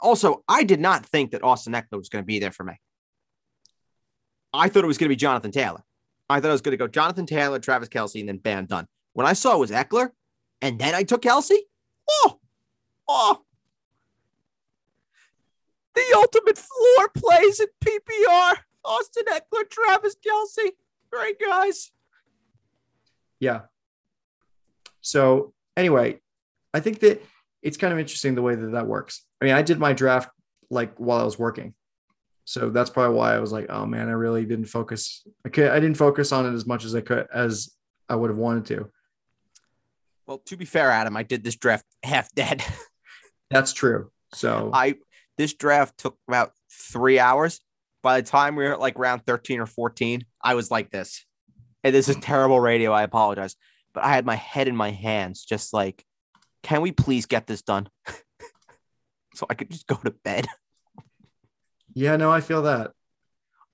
[0.00, 2.74] also, I did not think that Austin Ekeler was going to be there for me.
[4.52, 5.82] I thought it was going to be Jonathan Taylor.
[6.28, 8.86] I thought I was going to go Jonathan Taylor, Travis Kelce, and then bam, done.
[9.12, 10.10] When I saw it was Ekeler,
[10.62, 11.56] and then I took Kelce,
[12.08, 12.38] oh,
[13.08, 13.42] oh.
[15.94, 18.56] The ultimate floor plays in PPR.
[18.84, 20.70] Austin Ekeler, Travis Kelce.
[21.10, 21.90] Great guys.
[23.40, 23.62] Yeah.
[25.00, 26.20] So anyway,
[26.72, 27.22] I think that
[27.62, 29.24] it's kind of interesting the way that that works.
[29.40, 30.30] I mean, I did my draft
[30.70, 31.74] like while I was working,
[32.44, 35.26] so that's probably why I was like, oh man, I really didn't focus.
[35.44, 37.74] I could, I didn't focus on it as much as I could as
[38.08, 38.90] I would have wanted to.
[40.26, 42.62] Well, to be fair, Adam, I did this draft half dead.
[43.50, 44.10] That's true.
[44.34, 44.96] So I
[45.38, 47.60] this draft took about three hours.
[48.02, 51.24] By the time we were at like round 13 or 14, I was like this.
[51.82, 52.92] And this is terrible radio.
[52.92, 53.56] I apologize.
[53.92, 56.04] But I had my head in my hands, just like,
[56.62, 57.88] can we please get this done?
[59.34, 60.46] so I could just go to bed.
[61.94, 62.92] yeah, no, I feel that.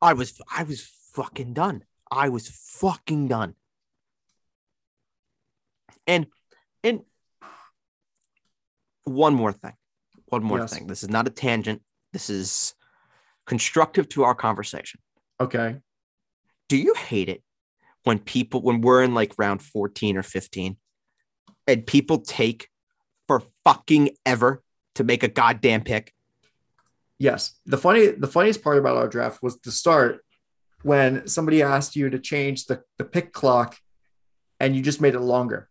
[0.00, 1.82] I was I was fucking done.
[2.10, 3.54] I was fucking done.
[6.06, 6.26] And
[6.84, 7.00] and
[9.04, 9.74] one more thing.
[10.26, 10.72] One more Yes.
[10.74, 10.86] thing.
[10.86, 11.82] This is not a tangent.
[12.12, 12.74] This is
[13.46, 15.00] constructive to our conversation.
[15.40, 15.76] Okay.
[16.68, 17.42] Do you hate it
[18.06, 20.76] when people when we're in like round 14 or 15
[21.66, 22.68] and people take
[23.26, 24.62] for fucking ever
[24.94, 26.12] to make a goddamn pick?
[27.18, 27.58] Yes.
[27.66, 30.24] The funny the funniest part about our draft was the start
[30.82, 33.76] when somebody asked you to change the, the pick clock
[34.60, 35.68] and you just made it longer.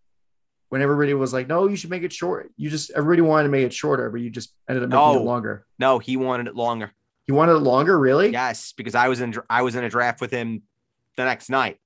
[0.68, 2.52] When everybody was like, no, you should make it short.
[2.58, 5.20] You just everybody wanted to make it shorter, but you just ended up making No.
[5.22, 5.66] it longer.
[5.80, 6.92] No, he wanted it longer.
[7.28, 8.32] He wanted it longer, really?
[8.32, 10.64] Yes, because I was in I was in a draft with him
[11.16, 11.78] the next night,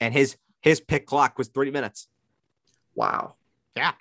[0.00, 2.08] and his his pick clock was three minutes.
[2.94, 3.36] Wow.
[3.76, 3.92] Yeah,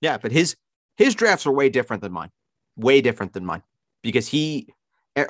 [0.00, 0.56] Yeah, but his
[0.96, 2.30] his drafts are way different than mine,
[2.76, 3.62] way different than mine,
[4.02, 4.68] because he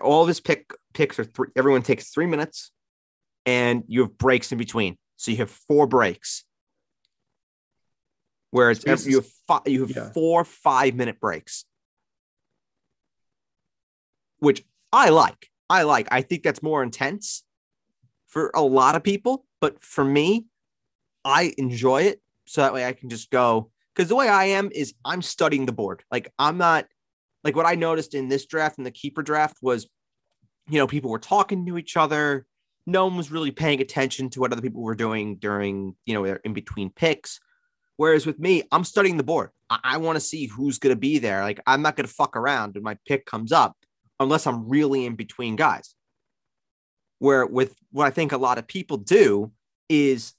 [0.00, 1.48] all of his pick picks are three.
[1.56, 2.70] Everyone takes three minutes,
[3.44, 6.44] and you have breaks in between, so you have four breaks.
[8.50, 10.10] Whereas So every, you have five, you have Yeah.
[10.12, 11.64] four five minute breaks,
[14.38, 15.50] which I like.
[15.70, 16.08] I like.
[16.10, 17.44] I think that's more intense
[18.26, 20.46] for a lot of people, but for me,
[21.24, 22.20] I enjoy it.
[22.46, 25.64] So that way I can just go because the way I am is I'm studying
[25.64, 26.02] the board.
[26.10, 26.86] Like I'm not
[27.44, 29.88] like what I noticed in this draft and the keeper draft was,
[30.68, 32.44] you know, people were talking to each other.
[32.86, 36.36] No one was really paying attention to what other people were doing during, you know,
[36.44, 37.38] in between picks.
[37.96, 39.50] Whereas with me, I'm studying the board.
[39.70, 41.42] I, I want to see who's going to be there.
[41.42, 43.76] Like I'm not going to fuck around when my pick comes up
[44.18, 45.94] unless I'm really in between guys.
[47.22, 49.52] Where with what I think a lot of people do
[49.88, 50.34] is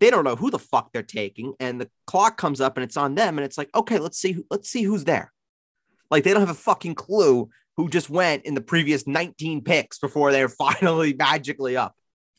[0.00, 2.96] they don't know who the fuck they're taking, and the clock comes up and it's
[2.96, 5.32] on them, and it's like, okay, let's see, who- let's see who's there.
[6.10, 10.00] Like they don't have a fucking clue who just went in the previous 19 picks
[10.00, 11.94] before they're finally magically up.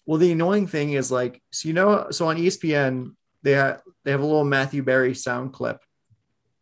[0.06, 4.12] Well, the annoying thing is like, so you know, so on ESPN, they have they
[4.12, 5.80] have a little Matthew Berry sound clip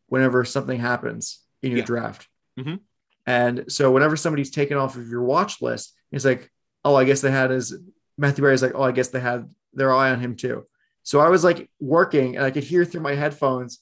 [0.05, 1.85] whenever something happens in your Yeah.
[1.85, 2.27] draft.
[2.59, 2.81] Mhm.
[3.25, 6.51] And so whenever somebody's taken off of your watch list, it's like,
[6.85, 7.77] oh, I guess they had his
[8.17, 10.65] Matthew Berry's like, oh, I guess they had their eye on him too.
[11.03, 13.79] So I was like working and I could hear through my headphones,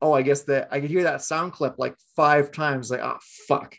[0.00, 3.18] oh, I guess that I could hear that sound clip like five times, like, oh
[3.46, 3.76] fuck.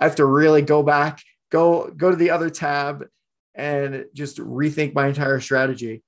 [0.00, 3.06] I have to really go back, go go to the other tab
[3.54, 6.02] and just rethink my entire strategy.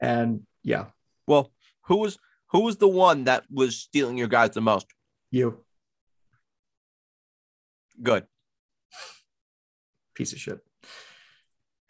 [0.00, 0.86] And yeah,
[1.26, 1.52] Well,
[1.82, 2.18] who was
[2.50, 4.86] who was the one that was stealing your guys the most?
[5.30, 5.64] you
[8.02, 8.26] Good.
[10.22, 10.60] Piece of shit.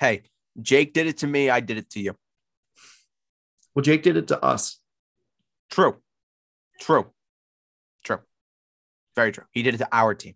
[0.01, 0.23] Hey,
[0.61, 1.51] Jake did it to me.
[1.51, 2.17] I did it to you.
[3.75, 4.79] Well, Jake did it to us.
[5.71, 5.97] True.
[6.81, 7.11] True.
[8.05, 8.21] True.
[9.15, 9.45] Very true.
[9.53, 10.35] He did it to our team.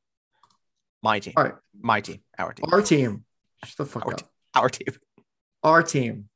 [1.03, 1.33] My team.
[1.37, 1.55] All right.
[1.81, 2.21] My team.
[2.39, 2.67] Our team.
[2.71, 3.25] Our team.
[3.65, 4.19] Shut the fuck Our up.
[4.19, 4.29] team.
[4.55, 4.87] Our team.
[5.63, 6.29] Our team.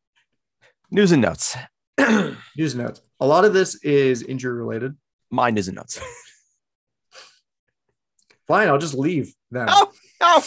[0.90, 1.56] News and notes.
[2.56, 3.02] News and notes.
[3.20, 4.96] A lot of this is injury related.
[5.30, 6.00] Mine is and notes.
[8.48, 9.66] Fine, I'll just leave then.
[9.68, 10.42] Oh, no.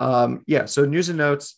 [0.00, 1.56] Um, yeah, so news and notes.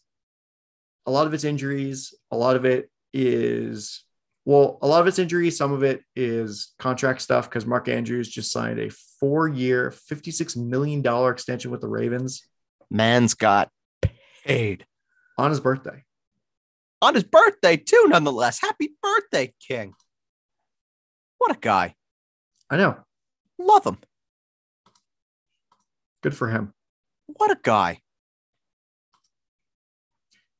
[1.06, 2.12] A lot of it's injuries.
[2.30, 4.04] A lot of it is
[4.44, 5.56] well, a lot of it's injuries.
[5.56, 11.00] Some of it is contract stuff because Mark Andrews just signed a four-year, fifty-six million
[11.00, 12.42] dollar extension with the Ravens
[12.90, 13.70] Man's got
[14.44, 14.84] paid
[15.38, 16.02] on his birthday.
[17.00, 18.60] on his birthday, too, nonetheless.
[18.60, 19.94] Happy birthday, King.
[21.38, 21.94] What a guy.
[22.68, 22.98] I know.
[23.58, 23.98] Love him.
[26.22, 26.74] Good for him.
[27.26, 28.01] What a guy.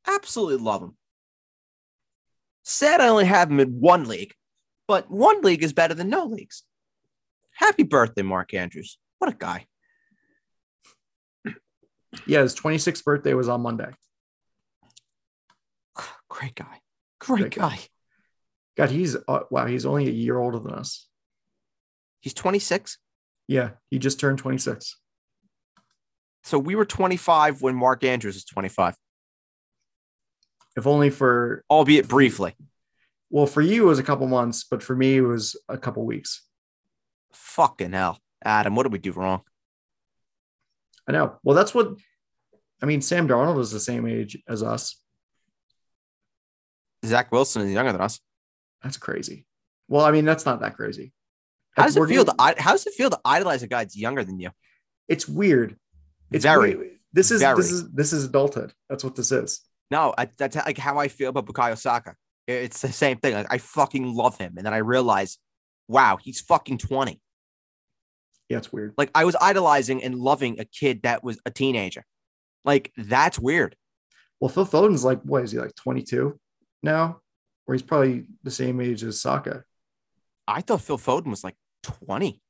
[0.07, 0.97] Absolutely love him.
[2.65, 4.35] Sad I only have him in one league,
[4.87, 6.63] but one league is better than no leagues.
[7.55, 8.99] Happy birthday, Mark Andrews.
[9.19, 9.67] What a guy.
[12.27, 13.91] Yeah, his 26th birthday was on Monday.
[16.29, 16.81] Great guy.
[17.21, 17.69] Great Great guy.
[17.69, 17.79] guy.
[18.77, 21.09] God, he's uh, wow, he's only a year older than us.
[22.21, 22.99] He's 26.
[23.49, 24.97] Yeah, he just turned 26.
[26.45, 28.97] So we were 25 when Mark Andrews was 25.
[30.77, 32.55] If only for albeit briefly.
[33.31, 36.05] well, for you it was a couple months, but for me it was a couple
[36.05, 36.43] weeks.
[37.33, 39.43] Fucking hell, Adam, what did we do wrong?
[41.09, 41.39] I know.
[41.43, 41.95] Well, that's what
[42.83, 43.01] I mean.
[43.01, 44.97] Sam Darnold is the same age as us.
[47.05, 48.21] Zach Wilson is younger than us.
[48.83, 49.47] That's crazy.
[49.89, 51.13] Well, I mean, that's not that crazy.
[51.77, 54.25] How does it feel to how does it feel to idolize a guy that's younger
[54.25, 54.51] than you?
[55.09, 55.77] It's weird.
[56.31, 56.99] It's Very, weird.
[57.13, 57.57] This is very.
[57.57, 58.73] this is this is adulthood.
[58.89, 59.61] That's what this is.
[59.93, 62.15] No, I, that's like how I feel about Bukayo Saka.
[62.47, 63.35] It's the same thing.
[63.35, 65.37] Like I fucking love him, and then I realize,
[65.87, 67.21] wow, he's fucking twenty.
[68.49, 68.95] Yeah, it's weird.
[68.97, 72.07] Like I was idolizing and loving a kid that was a teenager.
[72.65, 73.77] Like that's weird.
[74.41, 76.41] Well, Phil Foden's like, what is he like 22
[76.83, 77.21] now?
[77.67, 79.63] Or he's probably the same age as Saka.
[80.49, 82.41] I thought Phil Foden was like twenty.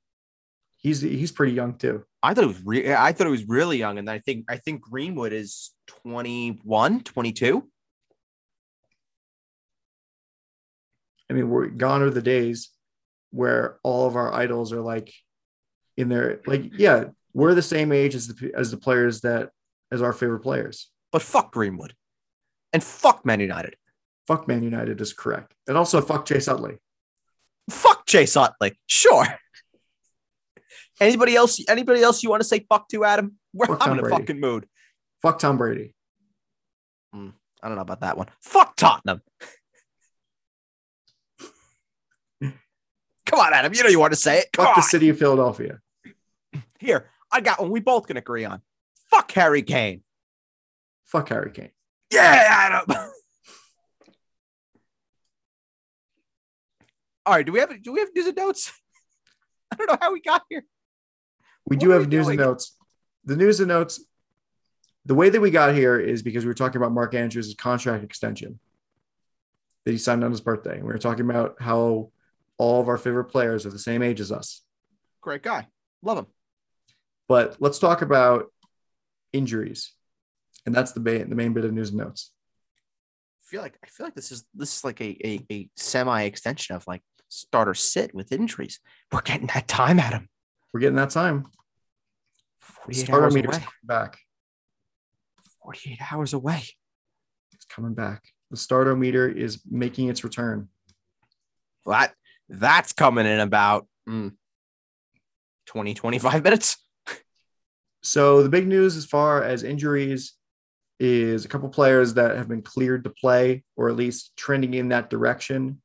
[0.77, 2.05] He's he's pretty young too.
[2.23, 4.59] I thought it was re- I thought it was really young, and I think I
[4.59, 7.69] think Greenwood is 21, 22.
[11.31, 12.71] I mean, we're gone are the days
[13.31, 15.13] where all of our idols are like
[15.97, 19.51] in their like, yeah, we're the same age as the as the players that
[19.91, 20.91] as our favorite players.
[21.11, 21.95] But fuck Greenwood,
[22.73, 23.77] and fuck Man United.
[24.27, 26.77] Fuck Man United is correct, and also fuck Chase Utley.
[27.71, 28.79] Fuck Chase Utley.
[28.87, 29.27] Sure.
[31.01, 31.61] Anybody else?
[31.69, 33.37] Anybody else you want to say fuck to, Adam?
[33.55, 34.17] We're, Fuck I'm in a Brady.
[34.19, 34.67] fucking mood.
[35.23, 35.95] Fuck Tom Brady.
[37.13, 37.29] Hmm,
[37.63, 38.27] I don't know about that one.
[38.41, 39.23] Fuck Tottenham.
[43.27, 43.73] Come on, Adam.
[43.73, 44.49] You know you want to say it.
[44.53, 44.81] Come Fuck on.
[44.81, 45.79] the city of Philadelphia.
[46.79, 48.61] Here, I got one we both can agree on.
[49.11, 50.03] Fuck Harry Kane.
[51.07, 51.71] Fuck Harry Kane.
[52.13, 52.85] Yeah, Adam.
[57.25, 58.73] All right, do we have do we have news and notes?
[59.73, 60.65] I don't know how we got here.
[61.67, 62.77] We What do have we news and notes.
[63.25, 64.05] The news and notes.
[65.07, 68.05] The way that we got here is because we were talking about Mark Andrews' contract
[68.05, 68.61] extension
[69.85, 70.77] that he signed on his birthday.
[70.77, 72.11] And we were talking about how
[72.57, 74.63] all of our favorite players are the same age as us.
[75.21, 75.67] Great guy.
[76.03, 76.27] Love him.
[77.29, 78.53] But let's talk about
[79.33, 79.93] injuries.
[80.67, 82.31] And that's the main, the main bit of news and notes.
[83.43, 86.23] I feel like I feel like this is this is like a, a, a semi
[86.23, 88.81] extension of like starter sit with injuries.
[89.11, 90.29] We're getting that time at him.
[90.73, 91.47] We're getting that time.
[92.61, 94.19] 48 Starter meter's back.
[95.63, 96.63] 48 hours away.
[97.53, 98.23] It's coming back.
[98.51, 100.69] The starter meter is making its return.
[101.85, 102.15] Well, that
[102.49, 104.33] that's coming in about mm,
[105.67, 106.77] 20, 25 minutes.
[108.03, 110.35] So the big news as far as injuries
[110.99, 114.89] is a couple players that have been cleared to play, or at least trending in
[114.89, 115.81] that direction.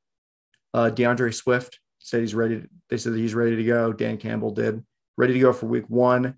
[0.74, 2.62] Uh, D'Andre Swift said he's ready.
[2.62, 3.94] To, they said that he's ready to go.
[3.94, 4.84] Dan Campbell did
[5.16, 6.38] ready to go for Week One.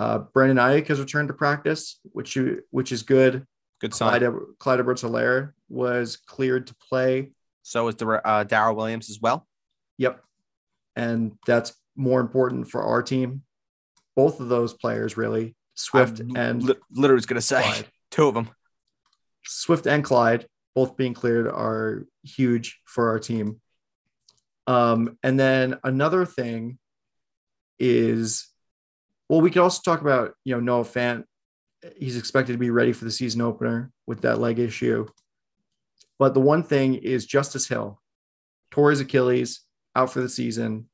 [0.00, 3.46] Uh, Brandon Aiyuk has returned to practice, which you, which is good.
[3.82, 4.24] Good Clyde,
[4.58, 7.32] Clyde Edwards-Helaire was cleared to play.
[7.62, 9.46] So is the uh, Darrel Williams as well.
[9.98, 10.24] Yep,
[10.96, 13.42] and that's more important for our team.
[14.16, 17.86] Both of those players, really, Swift I'm and li- literally was gonna say Clyde.
[18.10, 18.48] two of them.
[19.44, 23.60] Swift and Clyde, both being cleared, are huge for our team.
[24.66, 26.78] Um, and then another thing
[27.78, 28.49] is,
[29.30, 31.22] well, we could also talk about, you know, Noah Fant.
[31.96, 35.06] He's expected to be ready for the season opener with that leg issue.
[36.18, 38.02] But the one thing is Justice Hill,
[38.72, 39.60] tore his Achilles,
[39.94, 40.88] out for the season.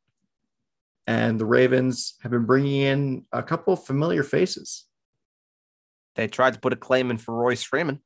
[1.07, 4.85] And the Ravens have been bringing in a couple of familiar faces.
[6.15, 8.03] They tried to put a claim in for Royce Freeman.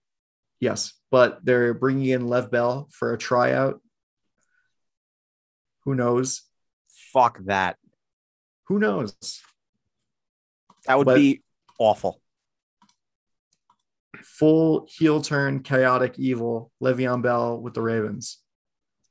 [0.60, 3.80] Yes, but they're bringing in Lev Bell for a tryout.
[5.86, 6.42] Who knows?
[7.12, 7.78] Fuck that.
[8.68, 9.42] Who knows?
[10.90, 11.40] That would But- be
[11.78, 12.20] awful.
[14.24, 18.42] Full heel turn, chaotic evil, Le'Veon Bell with the Ravens.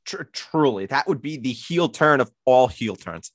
[0.03, 3.31] Tr- truly, that would be the heel turn of all heel turns.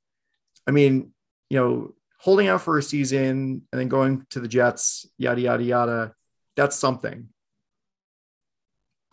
[0.66, 1.14] I mean,
[1.48, 5.64] you know, holding out for a season and then going to the Jets, yada yada
[5.64, 6.14] yada.
[6.54, 7.30] That's something.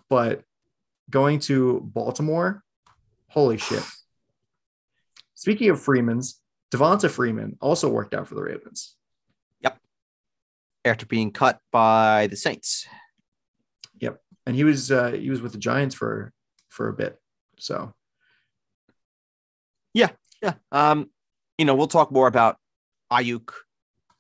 [0.10, 0.44] But
[1.10, 2.66] going to Baltimore,
[3.30, 3.86] holy shit.
[5.36, 8.98] Speaking of Freeman's, Devonta Freeman also worked out for the Ravens.
[10.84, 12.88] After being cut by the Saints.
[14.00, 16.34] Yep, and he was uh, he was with the Giants for
[16.70, 17.20] for a bit.
[17.60, 17.94] So
[19.94, 20.10] yeah,
[20.42, 20.54] Yeah.
[20.72, 21.10] Um,
[21.58, 22.58] you know, we'll talk more about
[23.12, 23.52] Aiyuk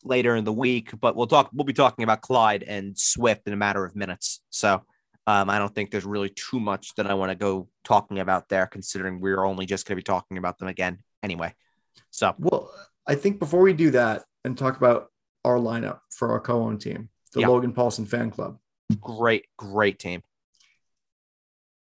[0.04, 3.54] later in the week, but we'll talk we'll be talking about Clyde and Swift in
[3.54, 4.41] a matter of minutes.
[4.50, 4.84] So
[5.28, 8.50] um, I don't think there's really too much that I want to go talking about
[8.50, 11.54] there, considering we're only just going to be talking about them again anyway.
[12.12, 12.74] So well,
[13.08, 15.08] I think before we do that and talk about
[15.43, 17.47] our lineup for our co-own team, the Yeah.
[17.47, 18.58] Logan Paulson fan club,
[18.99, 20.21] Great, great team.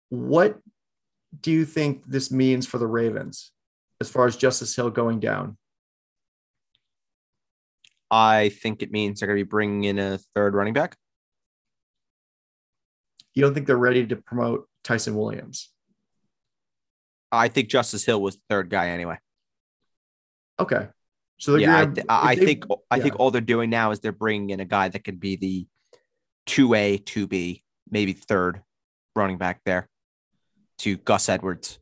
[0.10, 0.60] What
[1.40, 3.52] do you think this means for the Ravens
[4.00, 5.58] as far as Justice Hill going down?
[8.12, 10.98] I think it means they're going to be bringing in a third running back.
[13.34, 15.70] You don't think they're ready to promote Ty'Son Williams?
[17.32, 19.18] I think Justice Hill was the third guy anyway.
[20.60, 20.90] Okay.
[21.42, 24.12] So yeah, I, th- I they, think I think all they're doing now is they're
[24.12, 25.68] bringing in a guy that can be the
[26.46, 28.62] two A, two B, maybe third
[29.16, 29.90] running back there
[30.80, 31.80] to Gus Edwards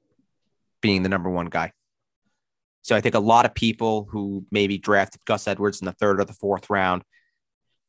[0.81, 1.73] being the number one guy.
[2.83, 6.21] So I think a lot of people who maybe drafted Gus Edwards in the third
[6.21, 7.03] or the fourth round,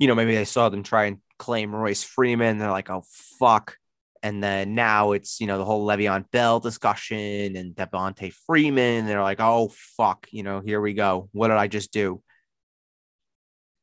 [0.00, 2.58] you know, maybe they saw them try and claim Royce Freeman.
[2.58, 3.04] They're like, oh,
[3.38, 3.76] fuck.
[4.22, 9.06] And then now it's, you know, the whole Le'Veon Bell discussion and Devonta Freeman.
[9.06, 11.28] They're like, oh, fuck, you know, here we go.
[11.32, 12.22] What did I just do?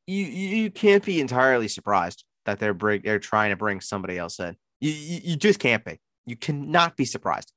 [0.05, 4.39] You, you can't be entirely surprised that they're bring, they're trying to bring somebody else
[4.39, 4.55] in.
[4.79, 5.99] You, you, you just can't be.
[6.25, 7.51] You cannot be surprised.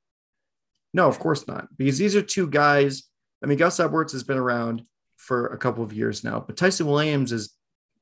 [0.94, 1.68] No, of course not.
[1.76, 3.04] Because these are two guys.
[3.42, 4.82] I mean, Gus Edwards has been around
[5.16, 7.54] for a couple of years now, but Ty'Son Williams is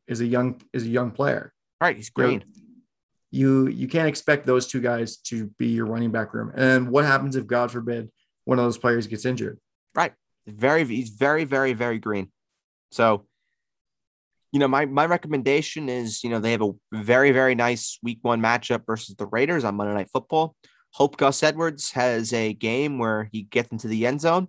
[0.07, 1.53] is a young is a young player.
[1.81, 2.45] Right, he's green.
[2.55, 2.63] You
[3.31, 6.53] you you can't expect those two guys to be your running back room.
[6.57, 8.11] And what happens if God forbid
[8.45, 9.59] one of those players gets injured?
[9.95, 10.13] Right.
[10.47, 12.31] Very he's very very very green.
[12.91, 13.27] So
[14.53, 18.19] you know, my my recommendation is, you know, they have a very very nice week
[18.23, 20.57] 1 matchup versus the Raiders on Monday Night Football.
[20.95, 24.49] Hope Gus Edwards has a game where he gets into the end zone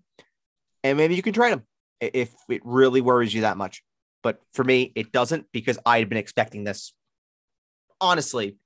[0.85, 1.63] and maybe you can trade him
[1.99, 3.83] if it really worries you that much.
[4.23, 6.93] But for me, it doesn't because I had been expecting this
[8.01, 8.57] honestly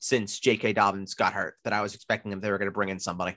[0.00, 0.72] since J.K.
[0.72, 3.36] Dobbins got hurt that I was expecting them they were going to bring in somebody.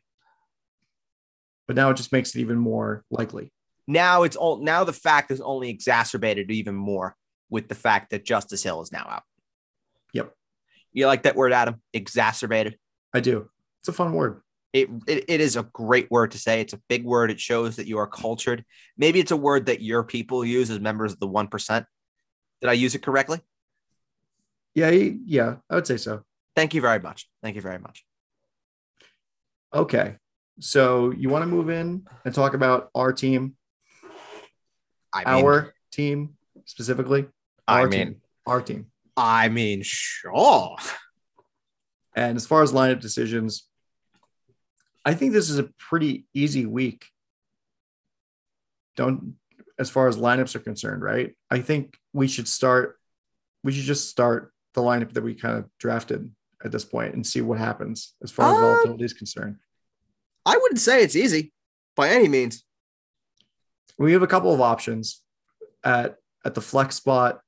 [1.67, 3.53] But now it just makes it even more likely.
[3.87, 7.15] Now it's all now the fact is only exacerbated even more
[7.49, 9.23] with the fact that Justice Hill is now out.
[10.13, 10.33] Yep.
[10.93, 11.81] You like that word, Adam?
[11.93, 12.77] Exacerbated.
[13.13, 13.49] I do.
[13.81, 14.41] It's a fun word.
[14.71, 16.61] It, it, it is a great word to say.
[16.61, 17.29] It's a big word.
[17.29, 18.65] It shows that you are cultured.
[18.97, 21.85] Maybe it's a word that your people use as members of the 1%.
[22.61, 23.39] Did I use it correctly?
[24.73, 26.23] Yeah, yeah, I would say so.
[26.55, 27.27] Thank you very much.
[27.41, 28.05] Thank you very much.
[29.73, 30.17] Okay.
[30.59, 33.55] So you want to move in and talk about our team?
[35.11, 36.35] I mean, our team
[36.65, 37.25] specifically?
[37.67, 38.21] I Our mean, team.
[38.45, 38.87] our team.
[39.15, 40.75] I mean, sure.
[42.15, 43.67] And as far as lineup decisions,
[45.05, 47.05] I think this is a pretty easy week.
[48.95, 49.35] Don't,
[49.79, 51.35] as far as lineups are concerned, right?
[51.49, 52.99] I think we should start,
[53.63, 56.31] we should just start the lineup that we kind of drafted
[56.63, 59.57] at this point and see what happens as far as Uh, volatility is concerned.
[60.45, 61.53] I wouldn't say it's easy
[61.95, 62.63] by any means.
[63.97, 65.21] We have a couple of options
[65.83, 67.41] at at the flex spot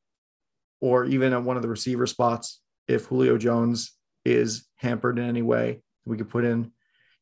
[0.80, 2.62] or even at one of the receiver spots.
[2.88, 3.92] If Julio Jones
[4.24, 6.72] is hampered in any way, we could put in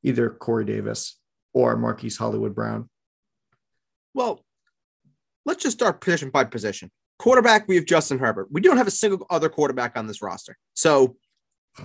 [0.04, 1.20] either Corey Davis
[1.54, 2.90] or Marquise Hollywood Brown.
[4.14, 4.46] Well,
[5.46, 6.92] let's just start position by position.
[7.18, 8.50] Quarterback, we have Justin Herbert.
[8.52, 10.58] We don't have a single other quarterback on this roster.
[10.74, 11.16] So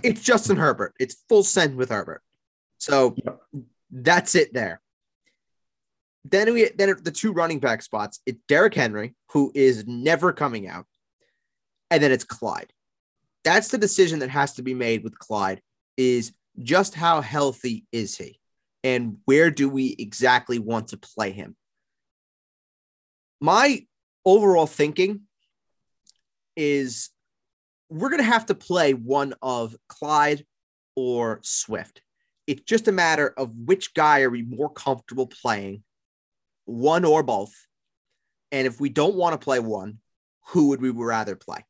[0.02, 0.94] it's Justin Herbert.
[1.00, 2.22] It's full send with Herbert.
[2.78, 3.40] So Yep.
[3.90, 4.80] that's it there.
[6.24, 10.68] Then we then the two running back spots, it's Derrick Henry, who is never coming
[10.68, 10.86] out.
[11.90, 12.72] And then it's Clyde.
[13.44, 15.62] That's the decision that has to be made with Clyde
[15.96, 18.38] is just how healthy is he?
[18.84, 21.56] And where do we exactly want to play him?
[23.40, 23.86] my
[24.24, 25.20] overall thinking
[26.56, 27.10] is
[27.88, 30.44] we're going to have to play one of Clyde
[30.94, 32.02] or Swift.
[32.46, 35.82] It's just a matter of which guy are we more comfortable playing,
[36.64, 37.52] one or both.
[38.52, 39.98] And if we don't want to play one,
[40.48, 41.64] who would we rather play?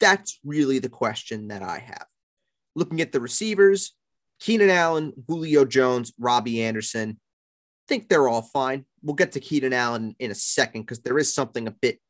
[0.00, 2.06] That's really the question that I have.
[2.74, 3.94] Looking at the receivers,
[4.40, 8.84] Keenan Allen, Julio Jones, Robbie Anderson, I think they're all fine.
[9.02, 12.00] We'll get to Keenan Allen in a second because there is something a bit,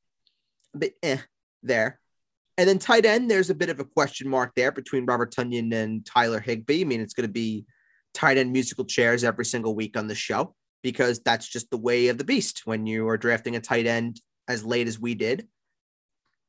[0.75, 1.19] a bit eh
[1.63, 2.01] there.
[2.59, 5.73] And then tight end, there's a bit of a question mark there between Robert Tonyan
[5.75, 6.83] and Tyler Higbee.
[6.83, 7.67] I mean, it's going to be
[8.15, 12.09] tight end musical chairs every single week on the show because that's just the way
[12.09, 15.49] of the beast when you are drafting a tight end as late as we did.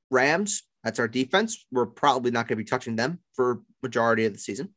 [0.10, 1.66] Rams, that's our defense.
[1.72, 4.70] We're probably not going to be touching them for majority of the season.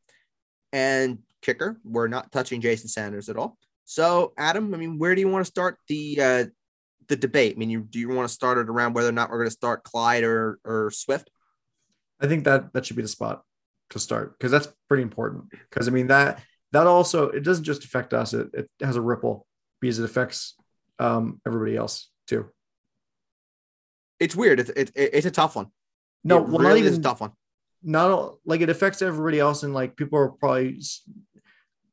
[0.73, 3.57] And kicker, we're not touching Jason Sanders at all.
[3.85, 6.45] So, Adam, I mean, where do you want to start the uh,
[7.11, 7.53] the debate?
[7.55, 9.47] I mean, you do you want to start it around whether or not we're going
[9.49, 11.29] to start Clyde or or Swift?
[12.19, 13.43] I think that that should be the spot
[13.91, 15.49] to start because that's pretty important.
[15.51, 16.41] Because I mean that
[16.71, 19.45] that also it doesn't just affect us; it, it has a ripple
[19.79, 20.55] because it affects
[20.99, 22.49] um, everybody else too.
[24.19, 24.59] It's weird.
[24.59, 25.67] It's it, it's a tough one.
[26.23, 27.31] No, It well, really not even a tough one.
[27.83, 30.79] not like it affects everybody else, and like people are probably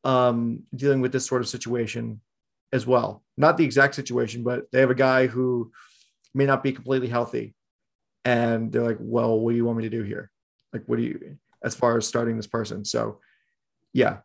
[0.04, 2.20] um, dealing with this sort of situation
[2.72, 3.22] as well.
[3.36, 5.72] Not the exact situation, but they have a guy who
[6.34, 7.54] may not be completely healthy,
[8.24, 10.30] and they're like, "Well, what do you want me to do here?
[10.72, 13.20] Like, what do you as far as starting this person?" So,
[13.92, 14.18] yeah,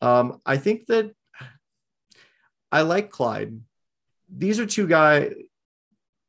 [0.00, 1.14] um, I think that
[2.70, 3.60] I like Clyde.
[4.28, 5.32] These are two guys.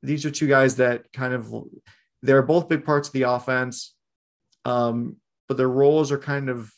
[0.02, 1.54] These are two guys that kind of
[2.22, 3.96] they're both big parts of the offense,
[4.66, 5.18] um,
[5.48, 6.72] but their roles are kind of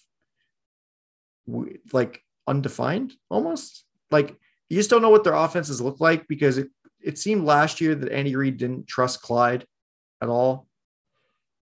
[1.91, 3.84] like undefined almost.
[4.11, 4.38] Like
[4.70, 6.70] you just don't know what their offenses look like because it,
[7.01, 9.66] it seemed last year that Andy Reid didn't trust Clyde
[10.22, 10.68] at all.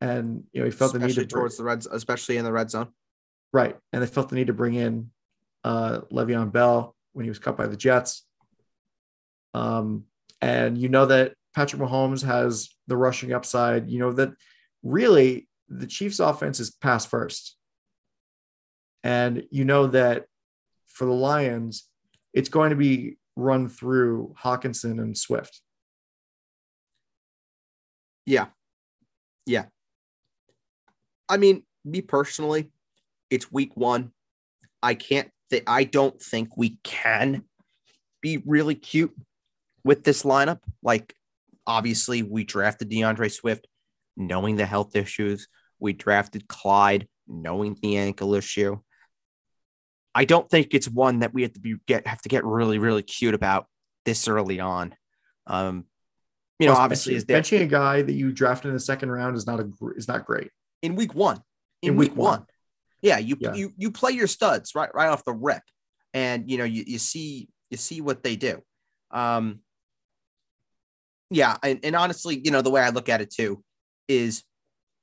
[0.01, 2.53] And you know, he felt especially the need to towards the reds, especially in the
[2.53, 2.88] red zone.
[3.53, 3.76] Right.
[3.93, 5.11] And they felt the need to bring in
[5.62, 8.24] uh Le'Veon Bell when he was cut by the Jets.
[9.53, 10.05] Um,
[10.41, 13.91] and you know that Patrick Mahomes has the rushing upside.
[13.91, 14.30] You know that
[14.82, 17.57] really the Chiefs offense is pass first.
[19.03, 20.26] And you know that
[20.86, 21.89] for the Lions,
[22.33, 25.61] it's going to be run through Hockenson and Swift.
[28.26, 28.47] Yeah.
[29.47, 29.66] Yeah.
[31.28, 32.70] I mean, me personally,
[33.31, 34.12] it's week one.
[34.83, 37.45] I can't th- I don't think we can
[38.20, 39.14] be really cute
[39.85, 40.61] with this lineup.
[40.83, 41.14] Like,
[41.66, 43.66] obviously, we drafted D'Andre Swift
[44.16, 45.49] knowing the health issues.
[45.78, 48.81] We drafted Clyde knowing the ankle issue.
[50.14, 52.78] I don't think it's one that we have to be get have to get really
[52.78, 53.66] really cute about
[54.04, 54.94] this early on.
[55.46, 55.86] Um,
[56.58, 58.80] you know, Plus, obviously, benching, is there benching a guy that you drafted in the
[58.80, 60.50] second round is not a is not great.
[60.82, 61.40] in week one.
[61.82, 62.40] In, In week, week one.
[62.40, 62.46] one.
[63.02, 63.54] Yeah, you Yeah.
[63.54, 65.62] you you play your studs right right off the rip,
[66.12, 68.61] and you know you, you see you see what they do.
[69.11, 69.61] Um,
[71.30, 73.62] yeah, and, and honestly, you know the way I look at it too
[74.08, 74.42] is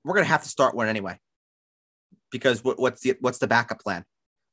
[0.04, 1.18] we're gonna have to start one anyway,
[2.32, 4.04] because what, what's the what's the backup plan?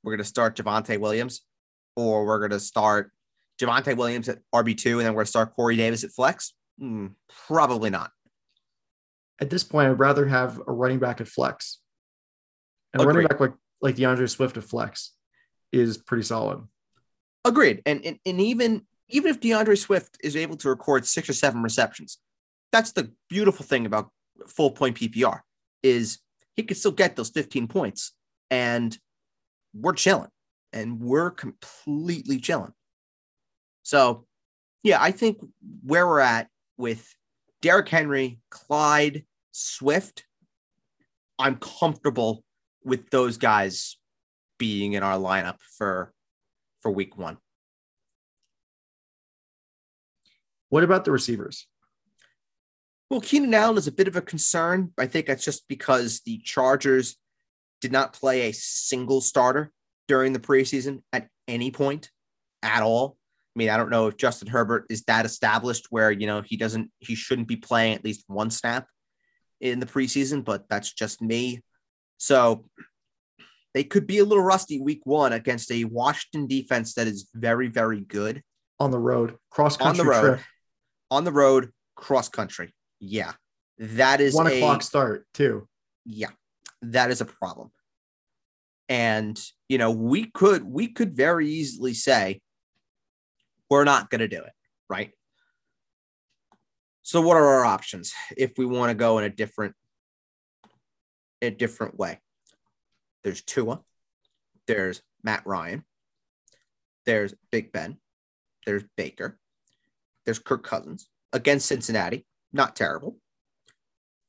[0.05, 1.41] We're gonna start Javonte Williams,
[1.97, 3.11] or we're gonna start
[3.61, 6.53] Javonte Williams at RB two, and then we're gonna start Corey Davis at flex.
[6.79, 7.09] Hmm,
[7.47, 8.11] probably not.
[9.41, 11.81] At this point, I'd rather have a running back at flex.
[12.93, 15.13] And a running back like like D'Andre Swift at flex
[15.73, 16.63] is pretty solid.
[17.45, 17.83] Agreed.
[17.87, 21.63] And, and and even even if D'Andre Swift is able to record six or seven
[21.63, 22.19] receptions,
[22.73, 24.11] that's the beautiful thing about
[24.49, 25.41] full point PPR
[25.83, 26.19] is
[26.57, 28.13] he could still get those 15 points
[28.51, 28.97] and
[29.75, 30.31] we're chilling
[30.73, 32.73] and we're completely chilling.
[33.83, 34.27] So
[34.83, 35.39] yeah, I think
[35.85, 37.15] where we're at with
[37.63, 40.25] Derrick Henry, Clyde, Swift,
[41.39, 42.45] I'm comfortable
[42.85, 43.97] with those guys
[44.59, 46.13] being in our lineup for
[46.83, 47.39] for week one.
[50.69, 51.67] What about the receivers?
[53.11, 54.93] Well, Keenan Allen is a bit of a concern.
[54.99, 57.17] I think that's just because the Chargers
[57.85, 59.71] did not play a single starter
[60.09, 62.11] during the preseason at any point
[62.63, 63.19] at all.
[63.55, 66.57] I mean, I don't know if Justin Herbert is that established where, you know, he
[66.57, 68.87] doesn't, he shouldn't be playing at least one snap
[69.61, 71.61] in the preseason, but that's just me.
[72.17, 72.65] So
[73.75, 77.69] they could be a little rusty week one against a Washington defense that is very,
[77.69, 78.41] very good
[78.81, 80.41] On the road, cross on the country road, trip,
[81.11, 82.73] on the road, cross country.
[82.99, 83.33] Yeah,
[83.77, 85.69] that is one a, o'clock start too.
[86.07, 86.31] Yeah,
[86.83, 87.71] that is a problem.
[88.89, 92.41] And you know, we could we could very easily say
[93.71, 94.53] we're not going to do it,
[94.89, 95.11] right?
[97.03, 99.75] So, what are our options if we want to go in a different
[101.43, 102.21] a different way?
[103.23, 103.81] There's Tua,
[104.67, 105.85] there's Matt Ryan,
[107.07, 107.99] there's Big Ben,
[108.67, 109.39] there's Baker,
[110.25, 113.19] there's Kirk Cousins against Cincinnati, not terrible.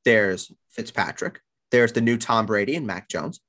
[0.03, 1.41] There's Fitzpatrick,
[1.75, 3.41] there's the new Tom Brady and Mac Jones.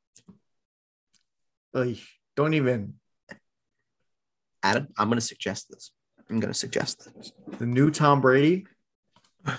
[1.73, 1.99] Like,
[2.35, 2.95] don't even
[4.65, 5.93] Adam, I'm going to suggest this.
[6.29, 7.33] I'm going to suggest this.
[7.59, 8.67] the new Tom Brady.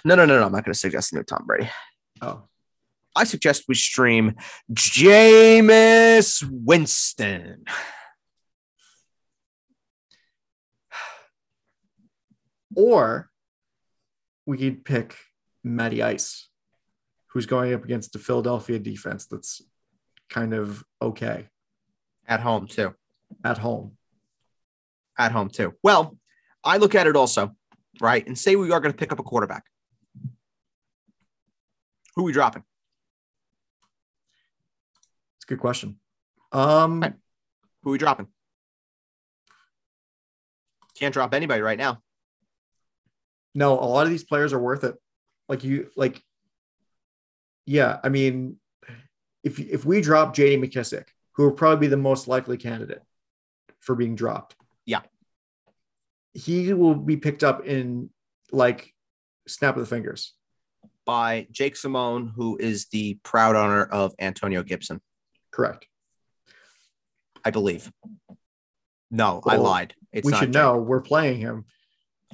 [0.03, 0.45] No, no, no, no.
[0.45, 1.70] I'm not going to suggest the new Tom Brady.
[2.22, 2.43] Oh,
[3.15, 4.36] I suggest we stream
[4.74, 7.63] Jameis Winston.
[12.76, 13.30] or
[14.45, 15.15] we could pick
[15.63, 16.49] Matty Ice,
[17.38, 19.62] who's going up against the Philadelphia defense that's
[20.28, 21.48] kind of okay
[22.28, 22.96] At home, too.
[23.44, 23.92] at home.
[25.20, 25.76] At home, too.
[25.84, 26.18] Well,
[26.64, 27.56] I look at it also,
[28.02, 28.26] right?
[28.26, 29.66] And say we are going to pick up a quarterback.
[32.16, 32.64] Who are we dropping?
[35.36, 36.00] It's a good question.
[36.52, 37.14] Um, Right.
[37.84, 38.30] Who are we dropping?
[40.96, 42.02] Can't drop anybody right now.
[43.54, 44.96] no, a lot of these players are worth it.
[45.48, 46.24] Like you, like,
[47.68, 47.99] yeah.
[48.03, 48.57] I mean,
[49.43, 53.03] if if we drop JD McKissic, who will probably be the most likely candidate
[53.80, 54.55] for being dropped.
[54.86, 55.01] Yeah.
[56.34, 58.09] He will be picked up in
[58.51, 58.93] like
[59.47, 60.34] snap of the fingers.
[61.05, 64.99] By Jake Simone, who is the proud owner of Antonio Gibson.
[65.51, 65.88] Correct.
[67.45, 67.89] I believe.
[69.09, 69.93] No, I lied.
[70.11, 70.61] It's we should Jake.
[70.61, 71.63] know we're playing him.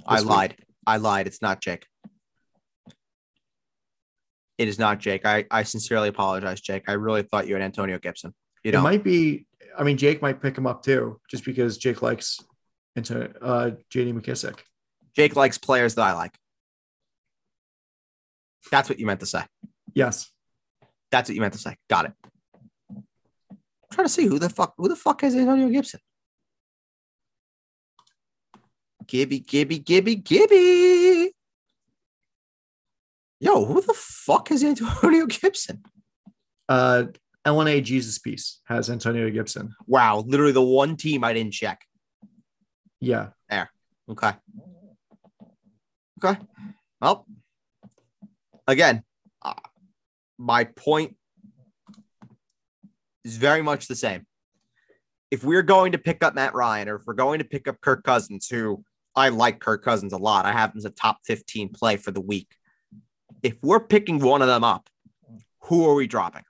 [0.07, 0.31] I this week.
[0.31, 0.55] lied.
[0.87, 1.27] I lied.
[1.27, 1.85] It's not Jake.
[4.63, 5.25] It is not Jake.
[5.25, 6.83] I, I sincerely apologize, Jake.
[6.87, 8.33] I really thought you had Antonio Gibson.
[8.63, 9.45] You know, It might be.
[9.77, 12.39] I mean, Jake might pick him up too, just because Jake likes
[12.95, 14.59] into uh, JD McKissic.
[15.17, 16.33] Jake likes players that I like.
[18.71, 19.43] That's what you meant to say.
[19.93, 20.31] Yes.
[21.11, 21.75] That's what you meant to say.
[21.89, 22.13] Got it.
[22.89, 23.03] I'm
[23.91, 25.99] trying to see who the fuck who the fuck has Antonio Gibson.
[29.07, 31.33] Gibby, Gibby, Gibby, Gibby.
[33.43, 33.93] Yo, who the
[34.33, 35.83] fuck has Antonio Gibson?
[36.67, 37.05] Uh,
[37.45, 39.75] LNA Jesus Piece has Antonio Gibson.
[39.85, 41.81] Wow, literally the one team I didn't check.
[42.99, 43.29] Yeah.
[43.49, 43.69] There.
[44.09, 44.31] Okay.
[46.23, 46.39] Okay.
[47.01, 47.27] Well,
[48.65, 49.03] again,
[49.41, 49.53] uh,
[50.37, 51.17] my point
[53.25, 54.25] is very much the same.
[55.31, 57.81] If we're going to pick up Matt Ryan or if we're going to pick up
[57.81, 58.83] Kirk Cousins, who
[59.15, 62.11] I like Kirk Cousins a lot, I have him as a top 15 play for
[62.11, 62.55] the week.
[63.43, 64.89] If we're picking one of them up,
[65.63, 66.43] who are we dropping?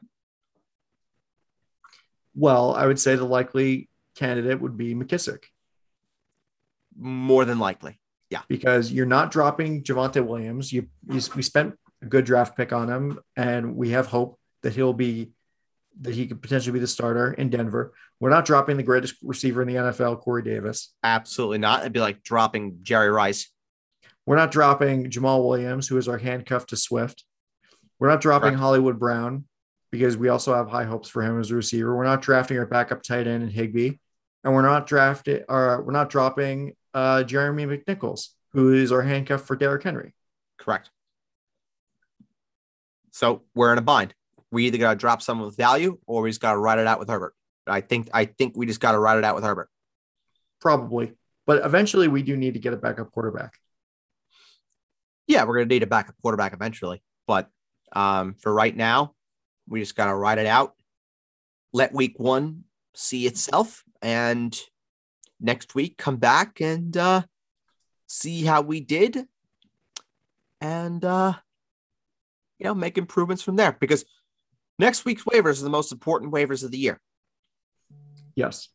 [2.36, 5.44] Well, I would say the likely candidate would be McKissic
[6.96, 8.00] More than likely.
[8.30, 8.42] Yeah.
[8.48, 10.72] Because you're not dropping Javonte Williams.
[10.72, 14.74] You, you we spent a good draft pick on him, and we have hope that
[14.74, 15.32] he'll be
[16.02, 17.94] that he could potentially be the starter in Denver.
[18.20, 20.92] We're not dropping the greatest receiver in the NFL, Corey Davis.
[21.04, 21.82] Absolutely not.
[21.82, 23.52] It'd be like dropping Jerry Rice.
[24.26, 27.26] We're not dropping Jamaal Williams, who is our handcuff to Swift.
[28.00, 28.54] We're not dropping.
[28.54, 29.46] Hollywood Brown
[29.92, 31.96] because we also have high hopes for him as a receiver.
[31.96, 33.92] We're not drafting our backup tight end in Higbee,
[34.44, 39.44] and we're not drafting or we're not dropping uh, Jeremy McNichols, who is our handcuff
[39.44, 40.16] for Derrick Henry.
[40.58, 40.90] Correct.
[43.12, 44.16] So we're in a bind.
[44.52, 47.10] We either gotta drop some with value or we just gotta ride it out with
[47.10, 47.36] Herbert.
[47.68, 49.70] I think I think we just gotta ride it out with Herbert.
[50.60, 51.14] Probably,
[51.46, 53.60] but eventually we do need to get a backup quarterback.
[55.28, 57.02] Yeah, we're gonna need a backup quarterback eventually.
[57.28, 57.50] But
[57.94, 59.14] um, for right now,
[59.68, 60.74] we just gotta ride it out.
[61.72, 64.58] Let week one see itself, and
[65.40, 67.24] next week come back and uh,
[68.08, 69.26] see how we did,
[70.62, 71.34] and uh,
[72.60, 73.72] you know make improvements from there.
[73.80, 74.06] Because
[74.78, 77.00] next week's waivers are the most important waivers of the year.
[78.36, 78.70] Yes,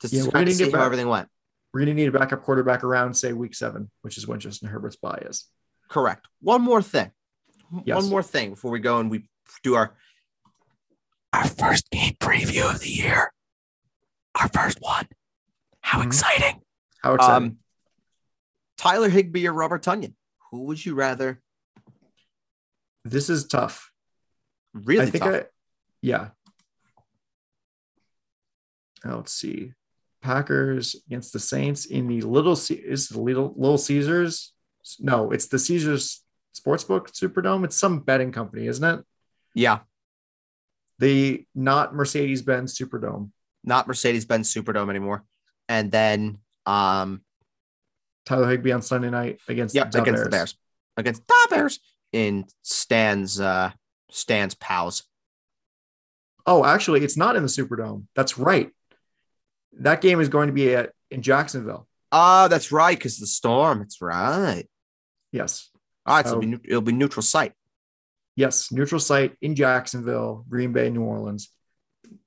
[0.00, 1.28] To Yeah, we're kind gonna of see how back- everything went.
[1.72, 4.68] we're going to need a backup quarterback around say week seven, which is when Justin
[4.68, 5.46] Herbert's bye is.
[5.88, 6.26] Correct.
[6.40, 7.10] One more thing.
[7.84, 7.96] Yes.
[7.96, 9.28] One more thing before we go and we
[9.62, 9.94] do our
[11.32, 13.32] our first game preview of the year.
[14.40, 15.08] Our first one.
[15.80, 16.06] How Mhm.
[16.06, 16.62] exciting!
[17.02, 17.48] How exciting!
[17.48, 17.58] Um,
[18.76, 20.14] Tyler Higbee or Robert Tonyan?
[20.50, 21.40] Who would you rather?
[23.04, 23.90] this is tough.
[24.72, 25.34] Really I think tough.
[25.34, 25.46] I,
[26.00, 26.30] yeah.
[29.04, 29.72] Now, let's see.
[30.22, 34.53] Packers against the Saints in the Little is the Little Little Caesars.
[35.00, 36.22] No, it's the Caesars
[36.58, 37.64] Sportsbook Superdome.
[37.64, 39.04] It's some betting company, isn't it?
[39.54, 39.80] yeah,
[40.98, 43.30] The not Mercedes Benz Superdome.
[43.64, 45.24] not Mercedes Benz Superdome anymore.
[45.68, 47.22] And then, um,
[48.26, 50.56] Tyler Higbee on Sunday night against yep, the against the Bears,
[50.96, 51.80] against the Bears
[52.12, 53.70] in Stan's uh
[54.10, 55.04] Stan's pals.
[56.46, 58.04] Oh, actually, it's not in the Superdome.
[58.14, 58.70] That's right.
[59.80, 61.88] That game is going to be at in Jacksonville.
[62.12, 63.78] Oh, that's right, because the storm.
[63.80, 64.66] That's right.
[65.34, 65.68] Yes.
[66.06, 67.54] All right, so it'll, be, it'll be neutral site.
[68.36, 71.50] Yes, neutral site in Jacksonville, Green Bay, New Orleans.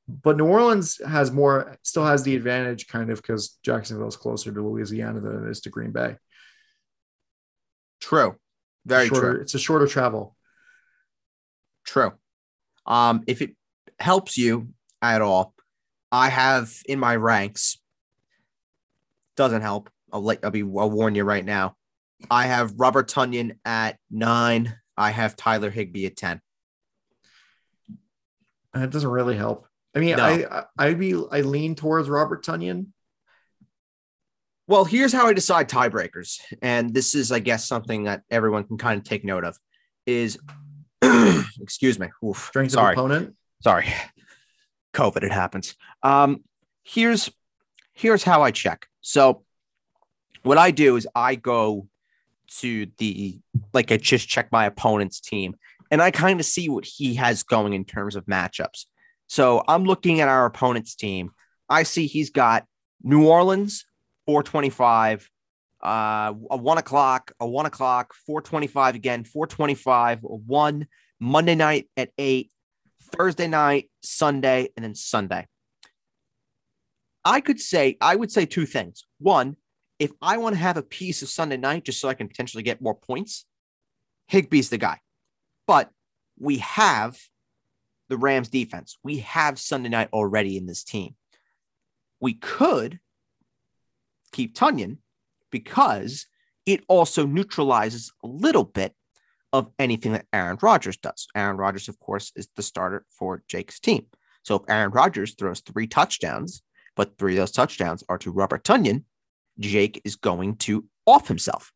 [0.10, 4.51] But New Orleans has more, still has the advantage kind of because Jacksonville is closer
[4.51, 6.18] to Louisiana than it is to Green Bay.
[8.01, 8.36] True.
[8.86, 9.41] Very shorter, true.
[9.41, 10.36] It's a shorter travel.
[11.86, 12.12] True.
[12.86, 13.55] Um, if it
[13.99, 14.70] helps you
[15.01, 15.53] at all,
[16.12, 17.80] I have in my ranks.
[19.38, 19.89] Doesn't help.
[20.12, 21.76] I'll let I'll be I'll warn you right now.
[22.32, 24.76] I have Robert Tonyan at nine.
[24.97, 26.41] I have Tyler Higbee at ten.
[28.74, 29.68] That doesn't really help.
[29.95, 30.24] I mean, No.
[30.24, 32.88] I, I I'd be I lean towards Robert Tonyan.
[34.68, 38.78] Well, here's how I decide tiebreakers, and this is, I guess, something that everyone can
[38.78, 39.57] kind of take note of.
[40.05, 40.38] Is
[41.61, 42.09] excuse me.
[42.26, 42.93] Oof, Strength sorry.
[42.93, 43.36] of opponent.
[43.63, 43.88] sorry
[44.93, 46.43] covid it happens um
[46.84, 47.30] here's
[47.93, 49.43] here's how i check so
[50.43, 51.88] what i do is i go
[52.48, 53.39] to the
[53.74, 55.56] like i just check my opponent's team
[55.91, 58.86] and i kind of see what he has going in terms of matchups
[59.28, 61.32] So I'm looking at our opponent's team.
[61.70, 62.66] I see he's got
[63.04, 63.86] New Orleans,
[64.26, 65.30] 425,
[65.84, 70.88] uh, a one o'clock, a one o'clock, 425 again, 425, one
[71.20, 72.52] Monday night at eight,
[73.16, 75.48] Thursday night, Sunday, and then Sunday.
[77.26, 79.04] I could say, I would say two things.
[79.20, 79.58] One,
[80.00, 82.64] if I want to have a piece of Sunday night just so I can potentially
[82.64, 83.45] get more points,
[84.32, 85.00] Higbee's the guy.
[85.66, 85.89] But
[86.39, 87.18] we have
[88.10, 88.98] the Rams defense.
[89.04, 91.16] We have Sunday night already in this team.
[92.20, 93.00] We could
[94.32, 94.98] keep Tonyan
[95.52, 96.28] because
[96.66, 98.93] it also neutralizes a little bit
[99.54, 101.28] of anything that Aaron Rodgers does.
[101.36, 104.06] Aaron Rodgers, of course, is the starter for Jake's team.
[104.43, 106.62] So if Aaron Rodgers throws three touchdowns,
[106.95, 109.04] but three of those touchdowns are to Robert Tonyan,
[109.60, 111.72] Jake is going to off himself.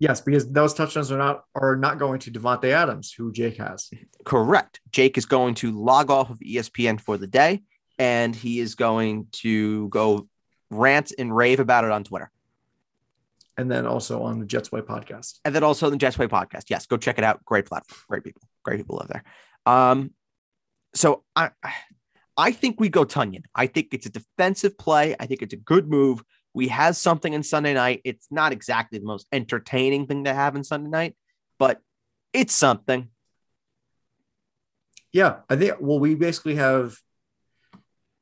[0.00, 3.90] Yes, because those touchdowns are not are not going to Davante Adams, who Jake has.
[4.24, 4.80] Correct.
[4.92, 7.62] Jake is going to log off of ESPN for the day,
[7.98, 10.28] and he is going to go
[10.70, 12.30] rant and rave about it on Twitter.
[13.56, 15.40] And then also on the Jets Way podcast.
[15.44, 16.70] And then also the Jets Way podcast.
[16.70, 17.44] Yes, go check it out.
[17.44, 17.98] Great platform.
[18.08, 18.42] Great people.
[18.62, 19.24] Great people live there.
[19.66, 20.12] Um,
[20.94, 21.50] so I
[22.36, 23.42] I think we go Tonyan.
[23.52, 25.16] I think it's a defensive play.
[25.18, 26.22] I think it's a good move.
[26.58, 28.00] We have something in Sunday night.
[28.02, 31.14] It's not exactly the most entertaining thing to have in Sunday night,
[31.56, 31.80] but
[32.32, 33.10] it's something.
[35.12, 35.74] Yeah, I think.
[35.78, 36.96] Well, we basically have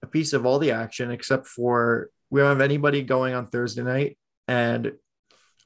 [0.03, 3.83] a piece of all the action except for we don't have anybody going on Thursday
[3.83, 4.93] night, and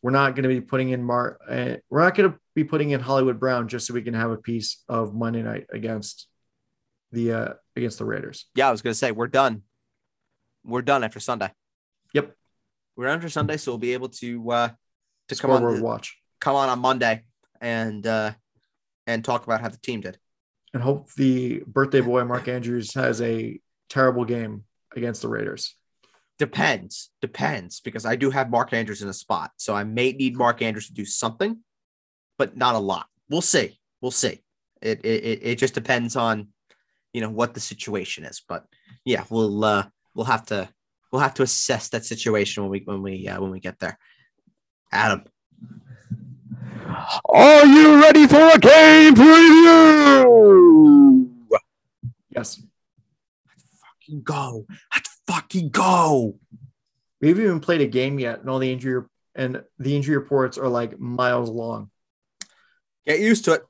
[0.01, 1.39] we're not going to be putting in Mar.
[1.51, 4.31] Uh, we're not going to be putting in Hollywood Brown just so we can have
[4.31, 6.29] a piece of Monday night against
[7.11, 8.47] the uh against the Raiders.
[8.55, 9.63] Yeah, I was going to say we're done.
[10.63, 11.51] We're done after Sunday.
[13.01, 14.69] We're done after Sunday, so we'll be able to uh
[15.29, 17.23] to come on watch come on on Monday
[17.59, 18.33] and uh
[19.07, 20.19] and talk about how the team did.
[20.75, 25.77] and hope the birthday boy Mark Andrews has a terrible game against the Raiders.
[26.39, 30.37] Depends, depends, because I do have Mark Andrews in a spot, so I may need
[30.37, 31.61] Mark Andrews to do something,
[32.37, 33.07] but not a lot.
[33.31, 33.79] We'll see.
[34.03, 34.43] We'll see.
[34.83, 36.49] It it it- it just depends on,
[37.15, 38.43] you know, what the situation is.
[38.47, 38.67] But
[39.07, 40.69] yeah, we'll uh we'll have to
[41.11, 43.99] we'll have to assess that situation when we when we uh, when we get there.
[44.93, 45.25] Adam,
[47.25, 50.41] are you ready for a game preview?
[52.31, 52.63] Yes,
[53.47, 54.67] Let's Fucking go!
[54.95, 56.39] Let's fucking go!
[57.21, 59.05] we haven't even played a game yet, and all the injury
[59.35, 61.91] and the injury reports are like miles long.
[63.07, 63.63] Get used to it.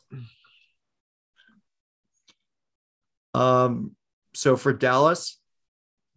[3.35, 3.95] Um,
[4.35, 5.40] so for Dallas,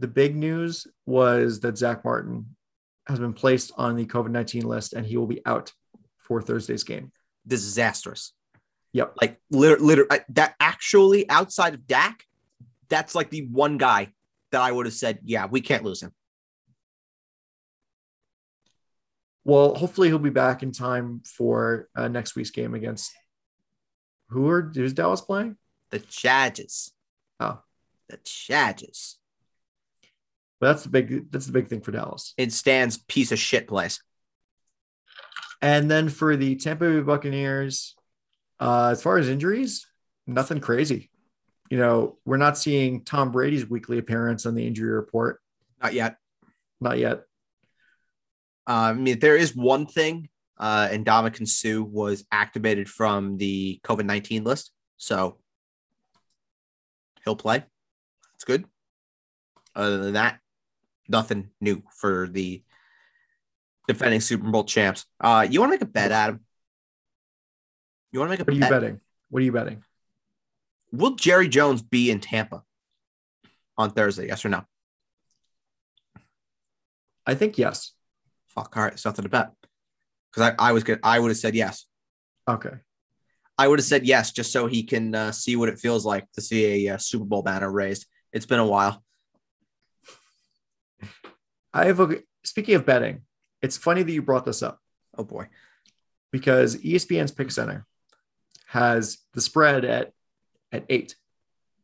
[0.04, 2.58] the big news was that Zack Martin
[3.08, 5.72] has been placed on the COVID 19 list and he will be out
[6.18, 7.14] for Thursday's game.
[7.48, 8.34] Disastrous.
[8.92, 9.14] Yep.
[9.22, 12.26] Like literally, liter- that actually outside of Dak,
[12.90, 14.10] that's like the one guy
[14.52, 16.12] that I would have said, yeah, we can't lose him.
[19.46, 23.14] Well, hopefully he'll be back in time for uh, next week's game against
[24.28, 25.56] who are who's Dallas playing?
[25.92, 26.92] The Chargers.
[27.40, 27.62] Oh.
[28.10, 29.18] The Chargers.
[30.64, 32.34] But that's the big that's the big thing for Dallas.
[32.38, 34.02] It stands piece of shit place.
[35.62, 37.96] And then for the Tampa Bay Buccaneers,
[38.62, 39.86] uh, as far as injuries,
[40.26, 41.10] nothing crazy.
[41.70, 45.42] You know, we're not seeing Tom Brady's weekly appearance on the injury report.
[45.82, 46.16] Not yet.
[46.80, 47.24] Not yet.
[48.66, 53.82] Uh, I mean, there is one thing, uh, and Ndamukong Suh was activated from the
[53.84, 54.72] COVID 19 list.
[54.96, 55.40] So
[57.26, 57.66] he'll play.
[58.32, 58.64] That's good.
[59.76, 60.40] Other than that,
[61.08, 62.64] nothing new for the
[63.88, 65.06] defending Super Bowl champs.
[65.20, 66.42] Uh, you want to make a bet, Adam?
[68.12, 69.02] You want to make a What are you betting?
[69.30, 69.84] What are you betting?
[70.92, 72.64] Will Jerry Jones be in Tampa
[73.78, 74.28] on Thursday?
[74.28, 74.64] Yes or no?
[77.26, 77.94] I think yes.
[78.48, 78.78] Fuck.
[78.78, 79.52] All right, something to bet.
[80.32, 81.00] Because I, I was good.
[81.04, 81.86] I would have said yes.
[82.48, 82.72] Okay.
[83.58, 86.32] I would have said yes, just so he can uh, see what it feels like
[86.34, 88.06] to see a uh, Super Bowl banner raised.
[88.32, 89.03] It's been a while.
[91.74, 93.22] I have a speaking of betting,
[93.62, 94.80] it's funny that you brought this up
[95.18, 95.48] Oh boy.
[96.32, 97.86] because ESPN's Pick Center
[98.68, 100.12] has the spread at
[100.72, 101.16] at eight,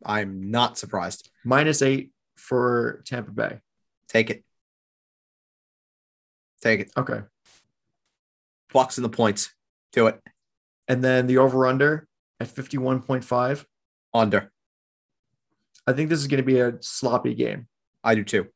[0.06, 1.30] I'm not surprised.
[1.44, 3.60] minus eight for Tampa Bay.
[4.08, 4.44] Take it.
[6.62, 6.92] Take it.
[6.98, 7.22] Okay.
[8.74, 9.54] Bucks in the points.
[9.94, 10.20] Do it.
[10.88, 12.08] And then the over under
[12.40, 13.66] at 51.5.
[14.14, 14.52] Under.
[15.86, 17.68] I think this is going to be a sloppy game.
[18.04, 18.48] I do too.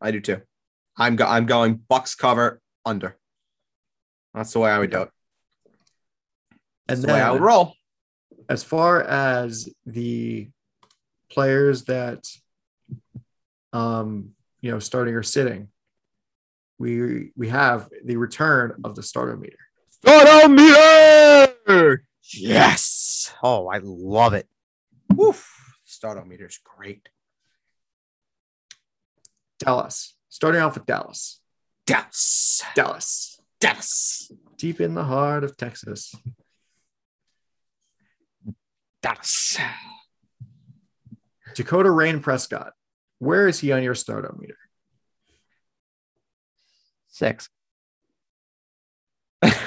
[0.00, 0.42] I do too.
[0.96, 3.16] I'm go- I'm going Bucks cover under.
[4.34, 5.10] That's the way I would do it.
[6.86, 7.74] That's And the way I would roll.
[8.48, 10.48] as far as the
[11.30, 12.24] players that,
[13.72, 14.30] um,
[14.60, 15.68] you know, starting or sitting,
[16.78, 19.58] we we have the return of the starter meter.
[19.90, 22.02] Starter meter.
[22.34, 23.32] Yes.
[23.42, 24.46] Oh, I love it.
[25.14, 25.50] Woof.
[25.86, 27.08] Startometer is great.
[29.58, 30.14] Dallas.
[30.28, 31.40] Starting off with Dallas.
[31.86, 32.62] Dallas.
[32.74, 33.40] Dallas.
[33.60, 34.30] Dallas.
[34.58, 36.14] Deep in the heart of Texas.
[39.02, 39.58] Dallas.
[41.54, 42.72] Dakota Rain Prescott.
[43.18, 44.56] Where is he on your startometer?
[47.08, 47.48] Six.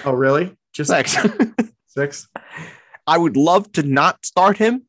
[0.06, 0.56] Oh, really?
[0.72, 1.18] Just Six.
[1.88, 2.28] six?
[3.08, 4.84] I would love to not start him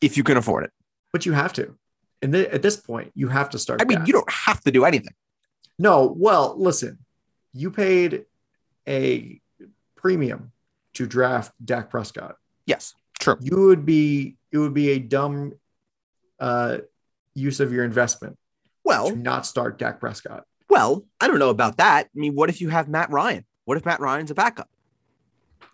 [0.00, 0.70] if you can afford it.
[1.12, 1.76] But you have to.
[2.22, 3.80] And th- at this point, you have to start.
[3.80, 5.14] I mean, you don't have to do anything.
[5.78, 6.98] No, well, listen,
[7.52, 8.24] you paid
[8.88, 9.40] a
[9.94, 10.52] premium
[10.94, 12.36] to draft Dak Prescott.
[12.66, 13.36] Yes, true.
[13.40, 15.52] You would be it would be a dumb
[16.40, 16.78] uh,
[17.34, 20.44] use of your investment to Well, not start Dak Prescott.
[20.68, 22.06] well, I don't know about that.
[22.06, 23.44] I mean, what if you have Matt Ryan?
[23.64, 24.68] What if Matt Ryan's a backup?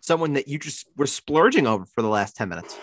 [0.01, 2.77] Someone that you just were splurging over for the last 10 minutes.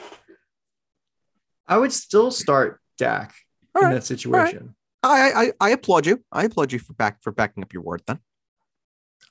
[1.68, 3.34] I would still start Dak
[3.76, 4.76] All in right, that situation.
[5.04, 6.24] I, I I applaud you.
[6.32, 8.20] I applaud you for back for backing up your word then.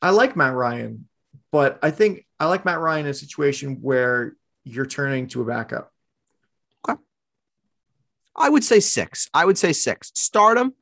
[0.03, 1.09] I like Matt Ryan,
[1.53, 4.35] but I think I like Matt Ryan in a situation where
[4.65, 5.93] you're turning to a backup.
[6.89, 7.01] Okay.
[8.35, 9.29] I would say six.
[9.35, 10.11] I would say six.
[10.15, 10.75] Start him,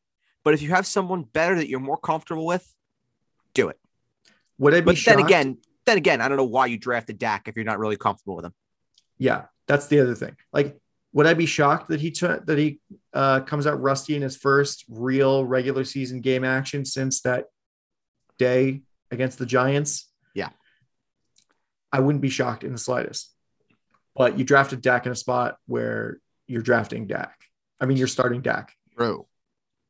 [0.44, 2.72] but if you have someone better that you're more comfortable with,
[3.54, 3.78] do it.
[4.59, 7.48] Would I be But then again, then again, I don't know why you drafted Dak
[7.48, 8.54] if you're not really comfortable with him.
[9.18, 10.36] Yeah, that's the other thing.
[10.52, 10.78] Like,
[11.12, 12.80] would I be shocked that he took that he
[13.14, 17.46] uh, comes out rusty in his first real regular season game action since that
[18.38, 20.11] day against the Giants?
[20.34, 20.50] Yeah.
[21.92, 23.32] I wouldn't be shocked in the slightest.
[24.14, 27.38] But you drafted Dak in a spot where you're drafting Dak.
[27.80, 29.28] I mean, you're starting Dak Bro.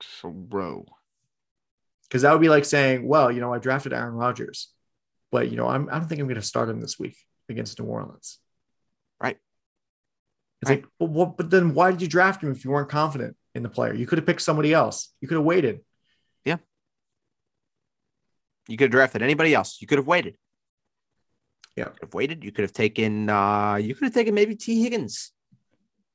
[0.02, 0.84] So bro.
[2.04, 4.70] because that would be like saying, "Well, you know, I drafted Aaron Rodgers,
[5.32, 7.16] but you know, I'm I don't think I'm going to start him this week
[7.48, 8.38] against New Orleans."
[9.20, 9.38] Right.
[10.62, 10.82] It's Right.
[10.82, 13.62] like, but, what, but then why did you draft him if you weren't confident in
[13.62, 13.94] the player?
[13.94, 15.12] You could have picked somebody else.
[15.20, 15.80] You could have waited.
[16.44, 16.56] Yeah.
[18.68, 19.80] You could have drafted anybody else.
[19.80, 20.36] You could have waited.
[21.76, 21.84] Yeah.
[21.84, 22.44] You could have waited.
[22.44, 25.32] You could have taken uh you could have taken maybe Tee Higgins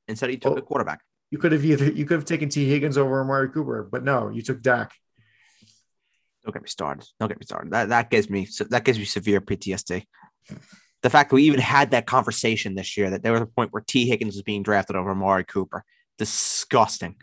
[0.08, 0.56] instead you took Oh.
[0.58, 1.00] a quarterback.
[1.30, 4.28] You could have either you could have taken Tee Higgins over Amari Cooper, but no,
[4.28, 4.92] you took Dak.
[6.44, 7.06] Don't get me started.
[7.18, 7.72] Don't get me started.
[7.72, 10.04] That that gives me so that gives me severe PTSD.
[11.04, 13.74] The fact that we even had that conversation this year that there was a point
[13.74, 15.84] where Tee Higgins was being drafted over Amari Cooper.
[16.16, 17.16] Disgusting.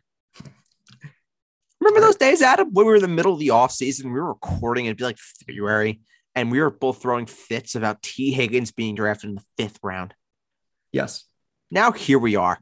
[1.79, 4.27] Remember those days, Adam, when we were in the middle of the offseason, we were
[4.27, 6.01] recording, it'd be like February,
[6.35, 10.13] and we were both throwing fits about Tee Higgins being drafted in the fifth round.
[10.91, 11.23] Yes.
[11.71, 12.59] Now here we are,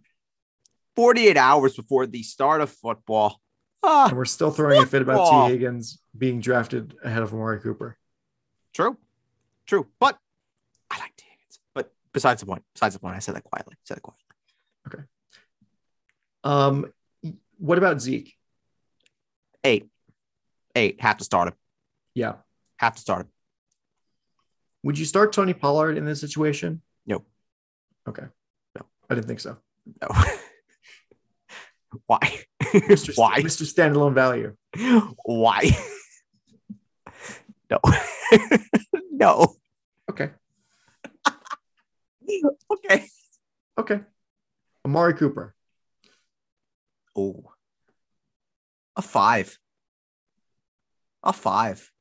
[0.95, 3.41] 48 hours before the start of football.
[3.83, 7.59] Ah, And we're still throwing a fit about Tee Higgins being drafted ahead of Amari
[7.59, 7.97] Cooper.
[8.73, 8.97] True,
[9.67, 9.85] true.
[9.99, 10.17] But
[10.91, 11.13] I like.
[11.17, 11.59] Higgins.
[11.73, 13.75] But besides the point, besides the point, I said that quietly.
[13.83, 14.23] Said that quietly.
[14.87, 15.03] Okay.
[16.43, 16.91] Um,
[17.57, 18.35] what about Zeke?
[19.63, 19.87] Eight,
[20.75, 21.01] eight.
[21.01, 21.53] Have to start him.
[22.13, 22.35] Yeah.
[22.77, 23.27] Have to start him.
[24.83, 26.81] Would you start Tony Pollard in this situation?
[27.05, 27.23] No.
[28.07, 28.23] Okay.
[28.75, 28.85] No.
[29.09, 29.57] I didn't think so.
[30.01, 30.07] No.
[32.07, 32.43] Why?
[32.63, 33.13] Mr.
[33.17, 33.41] Why?
[33.41, 33.63] Mr.
[33.63, 34.55] Standalone Value.
[35.25, 35.71] Why?
[37.69, 37.79] no.
[39.11, 39.55] no.
[40.09, 40.29] Okay.
[42.71, 43.05] Okay.
[43.77, 43.99] Okay.
[44.85, 45.55] Amari Cooper.
[47.15, 47.43] Oh.
[48.95, 49.57] A five.
[51.23, 51.91] A five.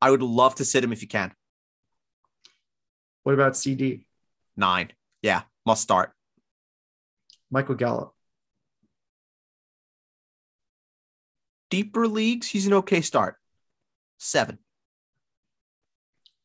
[0.00, 1.32] I would love to sit him if you can.
[3.22, 4.06] What about CD?
[4.56, 4.92] Nine.
[5.22, 5.42] Yeah.
[5.66, 6.12] Must start.
[7.50, 8.14] Michael Gallup.
[11.70, 13.36] Deeper leagues, he's an okay start.
[14.18, 14.58] Seven.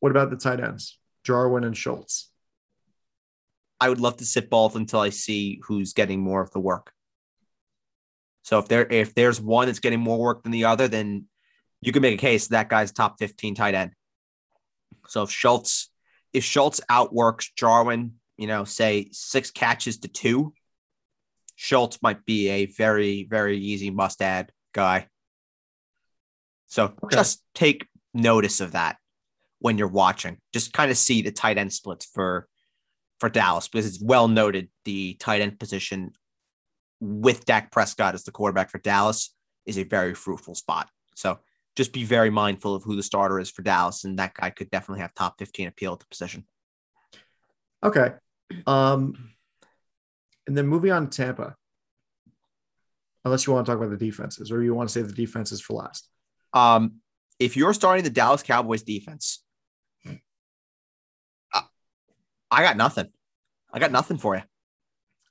[0.00, 0.98] What about the tight ends?
[1.26, 2.30] Jarwin and Schultz.
[3.80, 6.92] I would love to sit both until I see who's getting more of the work.
[8.42, 11.24] So if there if there's one that's getting more work than the other, then
[11.80, 13.90] you can make a case that guy's top 15 tight end.
[15.08, 15.90] So if Schultz
[16.32, 20.54] if Schultz outworks Jarwin, you know, say six catches to two,
[21.56, 25.08] Schultz might be a very very easy must add guy.
[26.68, 27.16] So Okay.
[27.16, 28.96] just take notice of that
[29.58, 30.38] when you're watching.
[30.52, 32.48] Just kind of see the tight end splits for
[33.18, 36.12] for Dallas because it's well noted the tight end position
[37.00, 39.34] with Dak Prescott as the quarterback for Dallas
[39.64, 40.88] is a very fruitful spot.
[41.14, 41.38] So
[41.76, 44.70] just be very mindful of who the starter is for Dallas, and that guy could
[44.70, 46.46] definitely have top 15 appeal at the position.
[47.82, 48.12] Okay.
[48.66, 49.32] Um,
[50.46, 51.56] and then moving on to Tampa.
[53.24, 55.60] Unless you want to talk about the defenses, or you want to save the defenses
[55.60, 56.08] for last.
[56.52, 57.00] Um,
[57.40, 59.42] if you're starting the Dallas Cowboys defense,
[61.52, 61.62] I,
[62.50, 63.08] I got nothing.
[63.72, 64.42] I got nothing for you.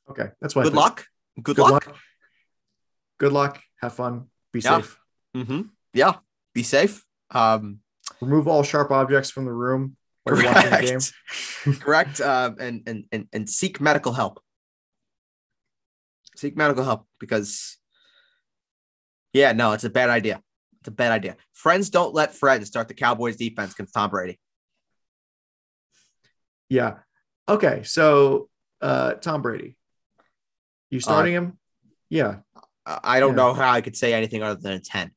[0.09, 0.63] Okay, that's why.
[0.63, 1.05] Good luck.
[1.41, 1.87] Good, Good luck.
[1.87, 1.97] luck.
[3.17, 3.61] Good luck.
[3.81, 4.27] Have fun.
[4.51, 4.77] Be Yeah.
[4.81, 4.99] safe.
[5.33, 5.61] hmm
[5.93, 6.17] Yeah.
[6.53, 7.05] Be safe.
[7.31, 7.79] Um,
[8.21, 10.99] Remove all sharp objects from the room watching the game.
[10.99, 11.81] correct.
[11.81, 12.21] correct.
[12.21, 14.41] Uh, and, and and and seek medical help.
[16.35, 17.77] Seek medical help because,
[19.33, 20.41] yeah, no, it's a bad idea.
[20.81, 21.37] It's a bad idea.
[21.53, 24.39] Friends don't let friends start the Cowboys defense against Tom Brady.
[26.69, 26.99] Yeah.
[27.47, 27.83] Okay.
[27.83, 28.49] So,
[28.81, 29.77] uh, Tom Brady,
[30.89, 31.57] you starting him?
[32.09, 32.37] Yeah.
[32.85, 33.35] Uh, I don't Yeah.
[33.43, 35.11] know how I could say anything other than a 10.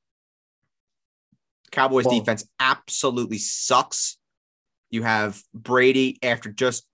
[1.71, 4.19] Cowboys Well- defense absolutely sucks.
[4.91, 6.87] You have Brady after just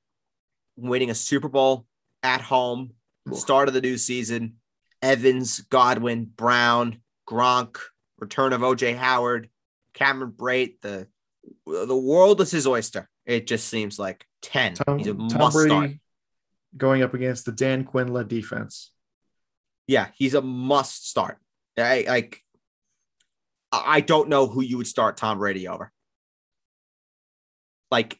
[0.76, 1.86] winning a Super Bowl
[2.22, 2.94] at home,
[3.32, 4.60] start of the new season.
[5.00, 7.78] Evans, Godwin, Brown, Gronk,
[8.18, 9.50] return of OJ Howard,
[9.92, 10.80] Cameron Brate.
[10.80, 11.08] The
[11.66, 13.08] the world is his oyster.
[13.26, 14.74] It just seems like 10.
[14.74, 15.90] Tom, He's a Tom must Brady start.
[16.76, 18.90] going up against the Dan Quinn led defense.
[19.86, 21.38] Yeah, he's a must start.
[21.78, 22.40] I like.
[23.72, 25.90] I don't know who you would start Tom Brady over.
[27.90, 28.18] Like,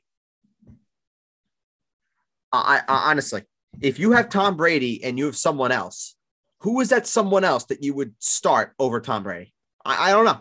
[2.52, 3.42] I, I honestly,
[3.80, 6.16] if you have Tom Brady and you have someone else,
[6.60, 9.52] who is that someone else that you would start over Tom Brady?
[9.84, 10.40] I, I don't know.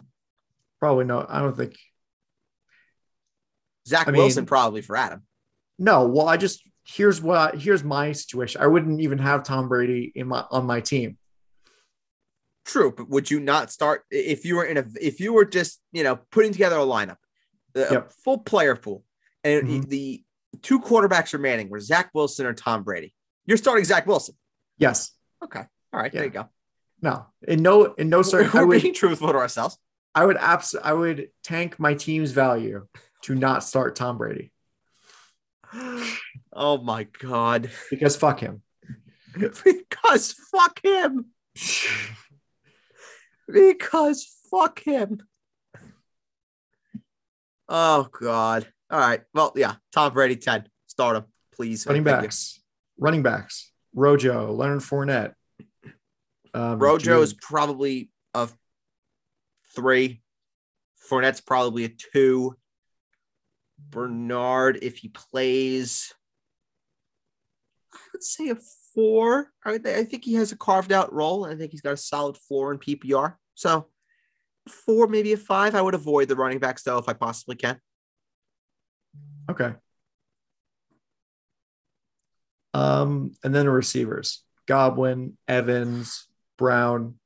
[0.79, 1.25] Probably no.
[1.27, 1.75] I don't think.
[3.87, 5.23] Zach I mean- Wilson probably for Adam.
[5.79, 6.05] No.
[6.07, 8.61] Well, I just here's what here's my situation.
[8.61, 11.17] I wouldn't even have Tom Brady in my on my team.
[12.65, 15.81] True, but would you not start if you were in a if you were just
[15.91, 17.17] you know putting together a lineup,
[17.75, 18.11] a Yep.
[18.23, 19.03] full player pool,
[19.43, 19.89] and Mhm.
[19.89, 20.23] the
[20.61, 23.13] two quarterbacks remaining were Zach Wilson or Tom Brady?
[23.45, 24.35] You're starting Zach Wilson.
[24.77, 25.11] Yes.
[25.43, 25.59] Okay,
[25.91, 26.47] all right, there you go.
[27.01, 27.25] No.
[27.45, 28.45] In no in no sir.
[28.53, 29.77] I We're would being truthful to ourselves.
[30.15, 32.87] I would abs I would tank my team's value
[33.23, 34.51] to not start Tom Brady
[36.53, 37.69] Oh my god!
[37.89, 38.61] because fuck him.
[39.63, 41.25] because fuck him.
[43.51, 45.19] Because fuck him.
[47.67, 48.67] Oh god!
[48.89, 49.21] All right.
[49.33, 49.75] Well, yeah.
[49.91, 50.65] Tom Brady ten.
[50.87, 51.85] Start him, please.
[51.85, 52.61] running backs,
[52.97, 55.33] running backs, Rojo, Leonard Fournette.
[56.53, 58.47] Um, Rojo is probably a
[59.75, 60.21] three.
[61.09, 62.55] Fournette's probably a two.
[63.93, 66.13] Bernard, if he plays,
[67.93, 68.57] I would say a
[68.95, 69.51] four.
[69.63, 71.45] I, I think he has a carved out role.
[71.45, 73.35] I think he's got a solid floor in PPR.
[73.53, 73.87] So
[74.67, 75.75] four, maybe a five.
[75.75, 77.79] I would avoid the running backs though if I possibly can.
[79.49, 79.73] okay.
[82.73, 86.27] Um, and then the receivers: Godwin, Evans,
[86.57, 87.19] Brown.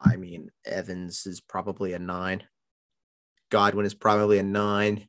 [0.00, 2.42] I mean, Evans is probably a nine.
[3.50, 5.06] Godwin is probably a nine.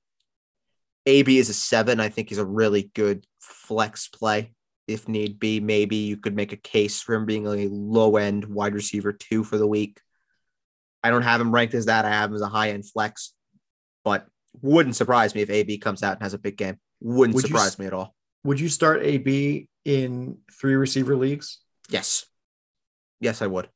[1.05, 1.99] AB is a seven.
[1.99, 4.53] I think he's a really good flex play
[4.87, 5.59] if need be.
[5.59, 9.43] Maybe you could make a case for him being a low end wide receiver two
[9.43, 9.99] for the week.
[11.03, 12.05] I don't have him ranked as that.
[12.05, 13.33] I have him as a high end flex,
[14.03, 14.27] but
[14.61, 16.77] wouldn't surprise me if AB comes out and has a big game.
[17.01, 18.15] Wouldn't Would surprise s- me at all.
[18.43, 21.59] Would you start AB in three receiver leagues?
[21.89, 22.25] Yes.
[23.19, 23.69] Yes, I would.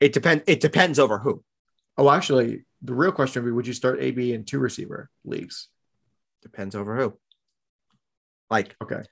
[0.00, 0.44] It depends.
[0.46, 1.42] It depends over who.
[1.96, 5.68] Oh, actually, the real question would be: Would you start AB in two receiver leagues?
[6.42, 7.18] Depends over who.
[8.50, 9.02] Like Okay.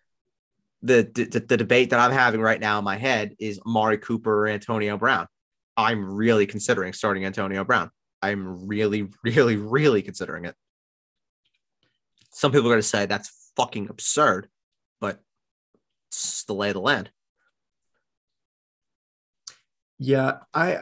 [0.82, 4.44] the, the the debate that I'm having right now in my head is Mari Cooper
[4.44, 5.26] or Antonio Brown.
[5.76, 7.90] I'm really considering starting Antonio Brown.
[8.22, 10.54] I'm really, really, really considering it.
[12.30, 14.48] Some people are going to say that's fucking absurd,
[15.00, 15.20] but
[16.10, 17.10] it's the lay of the land.
[19.98, 20.80] Yeah, I.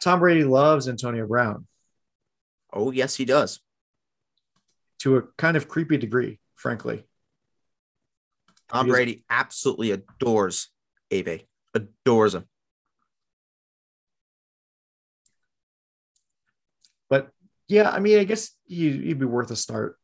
[0.00, 1.66] Tom Brady loves Antonio Brown
[2.72, 3.60] Oh yes, he does.
[4.98, 7.04] to a kind of creepy degree, frankly.
[8.68, 10.68] Tom Brady absolutely adores
[11.10, 11.46] AB.
[11.74, 12.44] Adores him.
[17.08, 17.30] But
[17.68, 19.98] yeah, I mean, I guess he, he'd be worth a start.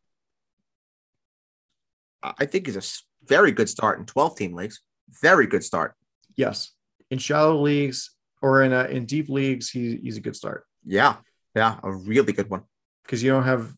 [2.22, 4.80] I I think he's a very good start in 12 team leagues.
[5.20, 5.94] Very good start.
[6.36, 6.70] Yes,
[7.10, 11.16] in shallow leagues or in a, in deep leagues, he, he's a good start Yeah.
[11.54, 11.78] Yeah.
[11.82, 12.62] A really good one.
[13.04, 13.72] because you don't have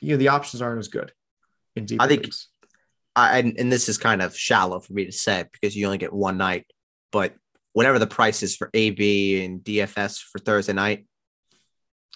[0.00, 1.12] you know the options aren't as good
[1.74, 2.48] in deep I think- leagues.
[3.18, 5.96] I, and, and this is kind of shallow for me to say because you only
[5.96, 6.66] get one night,
[7.12, 7.32] but
[7.72, 11.06] whatever the price is for AB and DFS for Thursday night,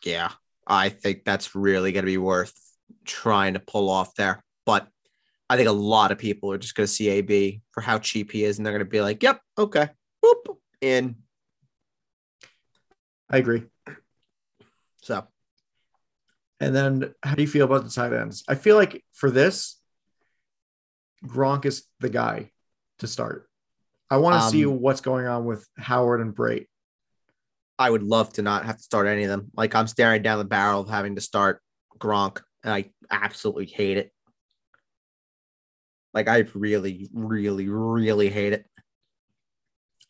[0.05, 0.33] yeah,
[0.67, 2.53] I think that's really going to be worth
[3.07, 4.45] trying to pull off there.
[4.67, 4.89] But
[5.49, 8.31] I think a lot of people are just going to see AB for how cheap
[8.31, 9.89] he is, and they're going to be like, "Yep, okay,
[10.23, 11.17] boop, in."
[13.31, 13.65] I agree.
[15.03, 15.27] So,
[16.59, 18.45] And then how do you feel about the tight ends?
[18.49, 19.81] I feel like for this,
[21.25, 22.51] Gronk is the guy
[22.99, 23.49] to start.
[24.11, 26.67] I want to see Um, what's going on with Howard and Brate.
[27.79, 29.51] I would love to not have to start any of them.
[29.55, 31.63] Like I'm staring down the barrel of having to start
[31.99, 34.13] Gronk, and I absolutely hate it.
[36.13, 38.67] Like I really, really, really hate it.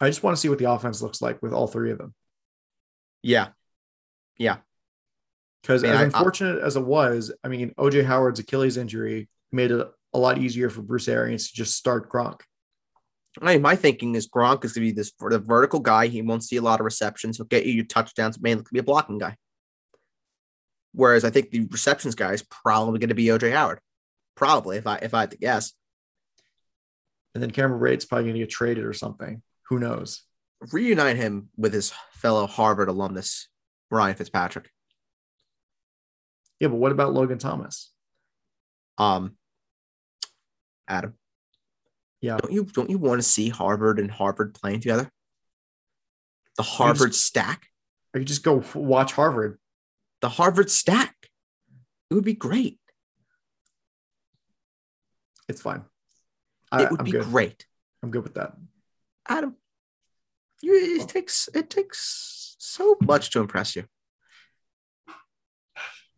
[0.00, 2.14] I just want to see what the offense looks like with all three of them.
[3.22, 3.48] Yeah,
[4.38, 4.58] yeah.
[5.62, 9.70] Because as I- I- unfortunate as it was, I mean, OJ Howard's Achilles injury made
[9.70, 12.40] it a lot easier for Bruce Arians to just start Gronk.
[13.40, 16.08] I mean, my thinking is Gronk is going to be this for the vertical guy.
[16.08, 17.36] He won't see a lot of receptions.
[17.36, 18.40] He'll get you your touchdowns.
[18.40, 19.36] Mainly could be a blocking guy.
[20.92, 23.78] Whereas I think the receptions guy is probably going to be OJ Howard.
[24.34, 25.72] Probably, if I if I had to guess.
[27.34, 29.42] And then Cameron Brate's probably going to get traded or something.
[29.68, 30.22] Who knows?
[30.72, 33.48] Reunite him with his fellow Harvard alumnus
[33.90, 34.70] Ryan Fitzpatrick.
[36.58, 37.90] Yeah, but what about Logan Thomas?
[38.98, 39.36] Um,
[40.86, 41.14] Adam.
[42.20, 42.36] Yeah.
[42.36, 45.10] Don't you don't you want to see Harvard and Harvard playing together?
[46.58, 47.68] The Harvard stack,
[48.12, 49.58] Or you just go watch Harvard.
[50.20, 51.14] the Harvard stack.
[52.10, 52.78] It would be great.
[55.48, 55.84] It's fine.
[56.70, 57.24] I, it would I'm be good.
[57.24, 57.64] great.
[58.02, 58.52] I'm good with that.
[59.26, 59.56] Adam,
[60.62, 63.84] you it takes it takes so much to impress you.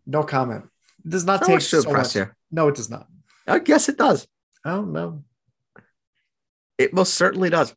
[0.07, 0.65] No comment.
[1.05, 2.27] It does not So take much to so impress much.
[2.27, 2.33] you.
[2.51, 3.07] No, it does not.
[3.47, 4.27] I guess it does.
[4.65, 5.25] I don't know.
[6.79, 7.75] It most certainly does.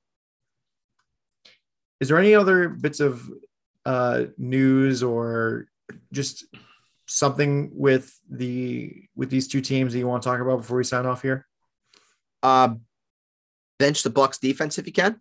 [2.00, 3.30] Is there any other bits of
[3.86, 5.68] uh, news or
[6.12, 6.46] just
[7.08, 10.84] something with the with these two teams that you want to talk about before we
[10.84, 11.46] sign off here?
[12.44, 12.82] Um,
[13.80, 15.20] bench the Bucks defense if you can.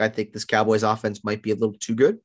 [0.00, 2.18] I think this Cowboys offense might be a little too good.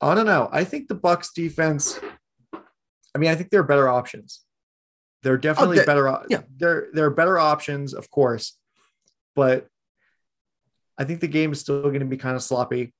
[0.00, 0.48] I don't know.
[0.52, 1.98] I think the Bucks defense.
[2.54, 4.44] I mean, I think there are better options.
[5.22, 6.26] There are definitely oh, there- better.
[6.28, 6.42] yeah.
[6.56, 8.56] there there are better options, of course,
[9.34, 9.66] but
[10.96, 12.94] I think the game is still going to be kind of sloppy.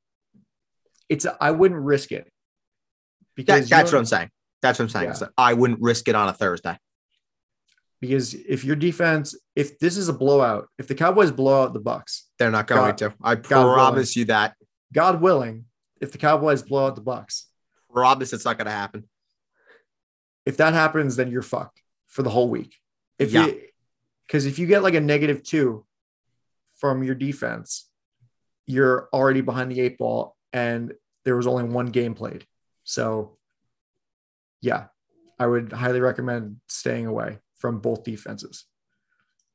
[1.09, 2.31] It's I wouldn't risk it
[3.47, 4.31] That, that's what I'm saying.
[4.63, 5.15] That's what I'm saying.
[5.21, 5.29] Yeah.
[5.39, 6.77] I wouldn't risk it on a Thursday.
[8.01, 11.81] Because if your defense, if this is a blowout, if the Cowboys blow out the
[11.81, 13.15] Bucks, They're not going God- to.
[13.23, 14.55] I promise you that.
[14.93, 15.65] God willing,
[16.01, 17.47] if the Cowboys blow out the Bucks,
[17.93, 19.09] Promise it's not going to happen.
[20.47, 22.75] if that happens, then you're fucked for the whole week.
[23.19, 23.47] If Yeah.
[23.47, 23.63] you
[24.27, 25.87] because if you get like a negative two
[26.77, 27.89] from your defense,
[28.67, 30.93] you're already behind the eight ball and
[31.25, 32.47] there was only one game played.
[32.85, 33.39] So
[34.61, 34.87] yeah,
[35.39, 38.65] I would highly recommend staying away from both defenses.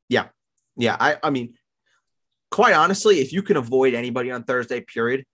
[0.10, 0.28] Yeah,
[0.76, 0.98] Yeah.
[1.00, 1.56] I, I mean,
[2.52, 5.26] quite honestly, if you can avoid anybody on Thursday, period,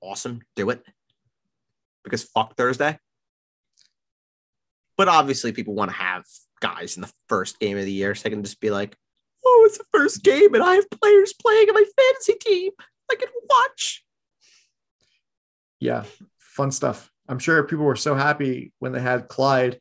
[0.00, 0.82] awesome, do it.
[2.02, 2.98] Because fuck Thursday.
[4.96, 6.24] But obviously, people want to have
[6.60, 8.96] guys in the first game of the year, so they can just be like,
[9.44, 12.72] "Oh, it's the first game, and I have players playing in my fantasy team.
[13.10, 14.04] I can watch."
[15.80, 16.04] Yeah,
[16.38, 17.10] fun stuff.
[17.28, 19.80] I'm sure people were so happy when they had Clyde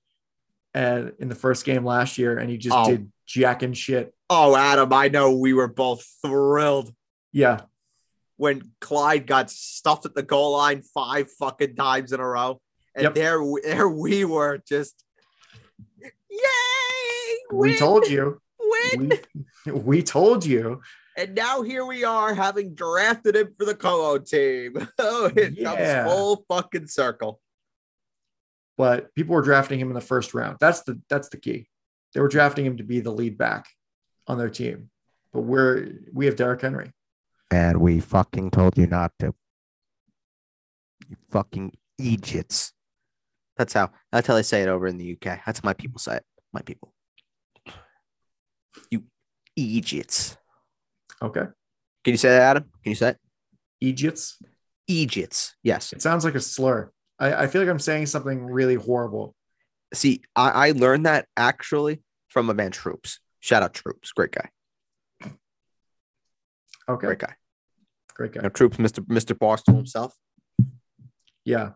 [0.74, 2.86] and in the first game last year and he just Oh.
[2.90, 4.14] did jack and shit.
[4.30, 6.94] Oh, Adam, I know we were both thrilled
[7.32, 7.62] Yeah.
[8.38, 12.60] when Clyde got stuffed at the goal line five fucking times in a row.
[12.96, 13.14] And Yep.
[13.16, 15.04] there, we- there we were just,
[16.30, 17.38] yay!
[17.52, 18.42] We win, told you.
[18.60, 19.20] win.
[19.66, 20.82] We, we told you.
[21.16, 24.88] And now here we are having drafted him for the Como team.
[25.00, 26.04] Oh, it Yeah.
[26.04, 27.40] comes full fucking circle.
[28.78, 30.58] But people were drafting him in the first round.
[30.60, 31.70] That's the that's the key.
[32.14, 33.68] They were drafting him to be the lead back
[34.28, 34.90] on their team.
[35.32, 36.92] But we're we have Derrick Henry.
[37.52, 39.34] And we fucking told you not to.
[41.08, 42.74] You fucking idiots.
[43.58, 45.40] That's how that's how they say it over in the UK.
[45.46, 46.26] That's how my people say it.
[46.52, 46.94] My people.
[48.90, 49.04] You
[49.56, 50.38] idiots.
[51.22, 51.46] Okay.
[52.04, 52.64] Can you say that, Adam?
[52.84, 53.18] Can you say it?
[53.82, 54.40] Egypts.
[54.88, 55.56] Idiots.
[55.64, 55.94] Yes.
[55.94, 56.92] It sounds like a slur.
[57.24, 59.34] I, I feel like I'm saying something really horrible.
[59.94, 63.20] See, I, I learned that actually from a man Troopz.
[63.40, 64.14] Shout out Troopz.
[64.14, 64.50] Great guy.
[66.90, 67.08] Okay.
[67.08, 67.36] Great guy.
[68.14, 68.42] Great guy.
[68.42, 69.00] know, Troopz, Mr.
[69.08, 69.38] Mr.
[69.38, 70.14] Barstool himself.
[71.46, 71.72] Yeah.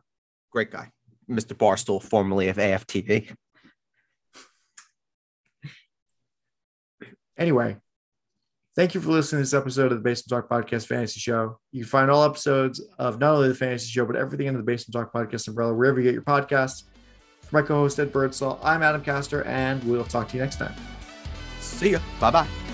[0.52, 0.92] Great guy.
[1.30, 1.54] Mr.
[1.54, 3.34] Barstool, formerly of AFTV.
[7.38, 7.78] Anyway,
[8.78, 11.60] thank you for listening to this episode of the Basement Talk Podcast Fantasy Show.
[11.72, 14.64] You can find all episodes of not only the Fantasy Show, but everything under the
[14.64, 16.84] Basement Talk Podcast umbrella, wherever you get your podcasts.
[17.42, 20.76] For my co-host Ed Birdsall, I'm Adam Castor, and we'll talk to you next time.
[21.60, 22.00] See ya.
[22.20, 22.67] Bye bye.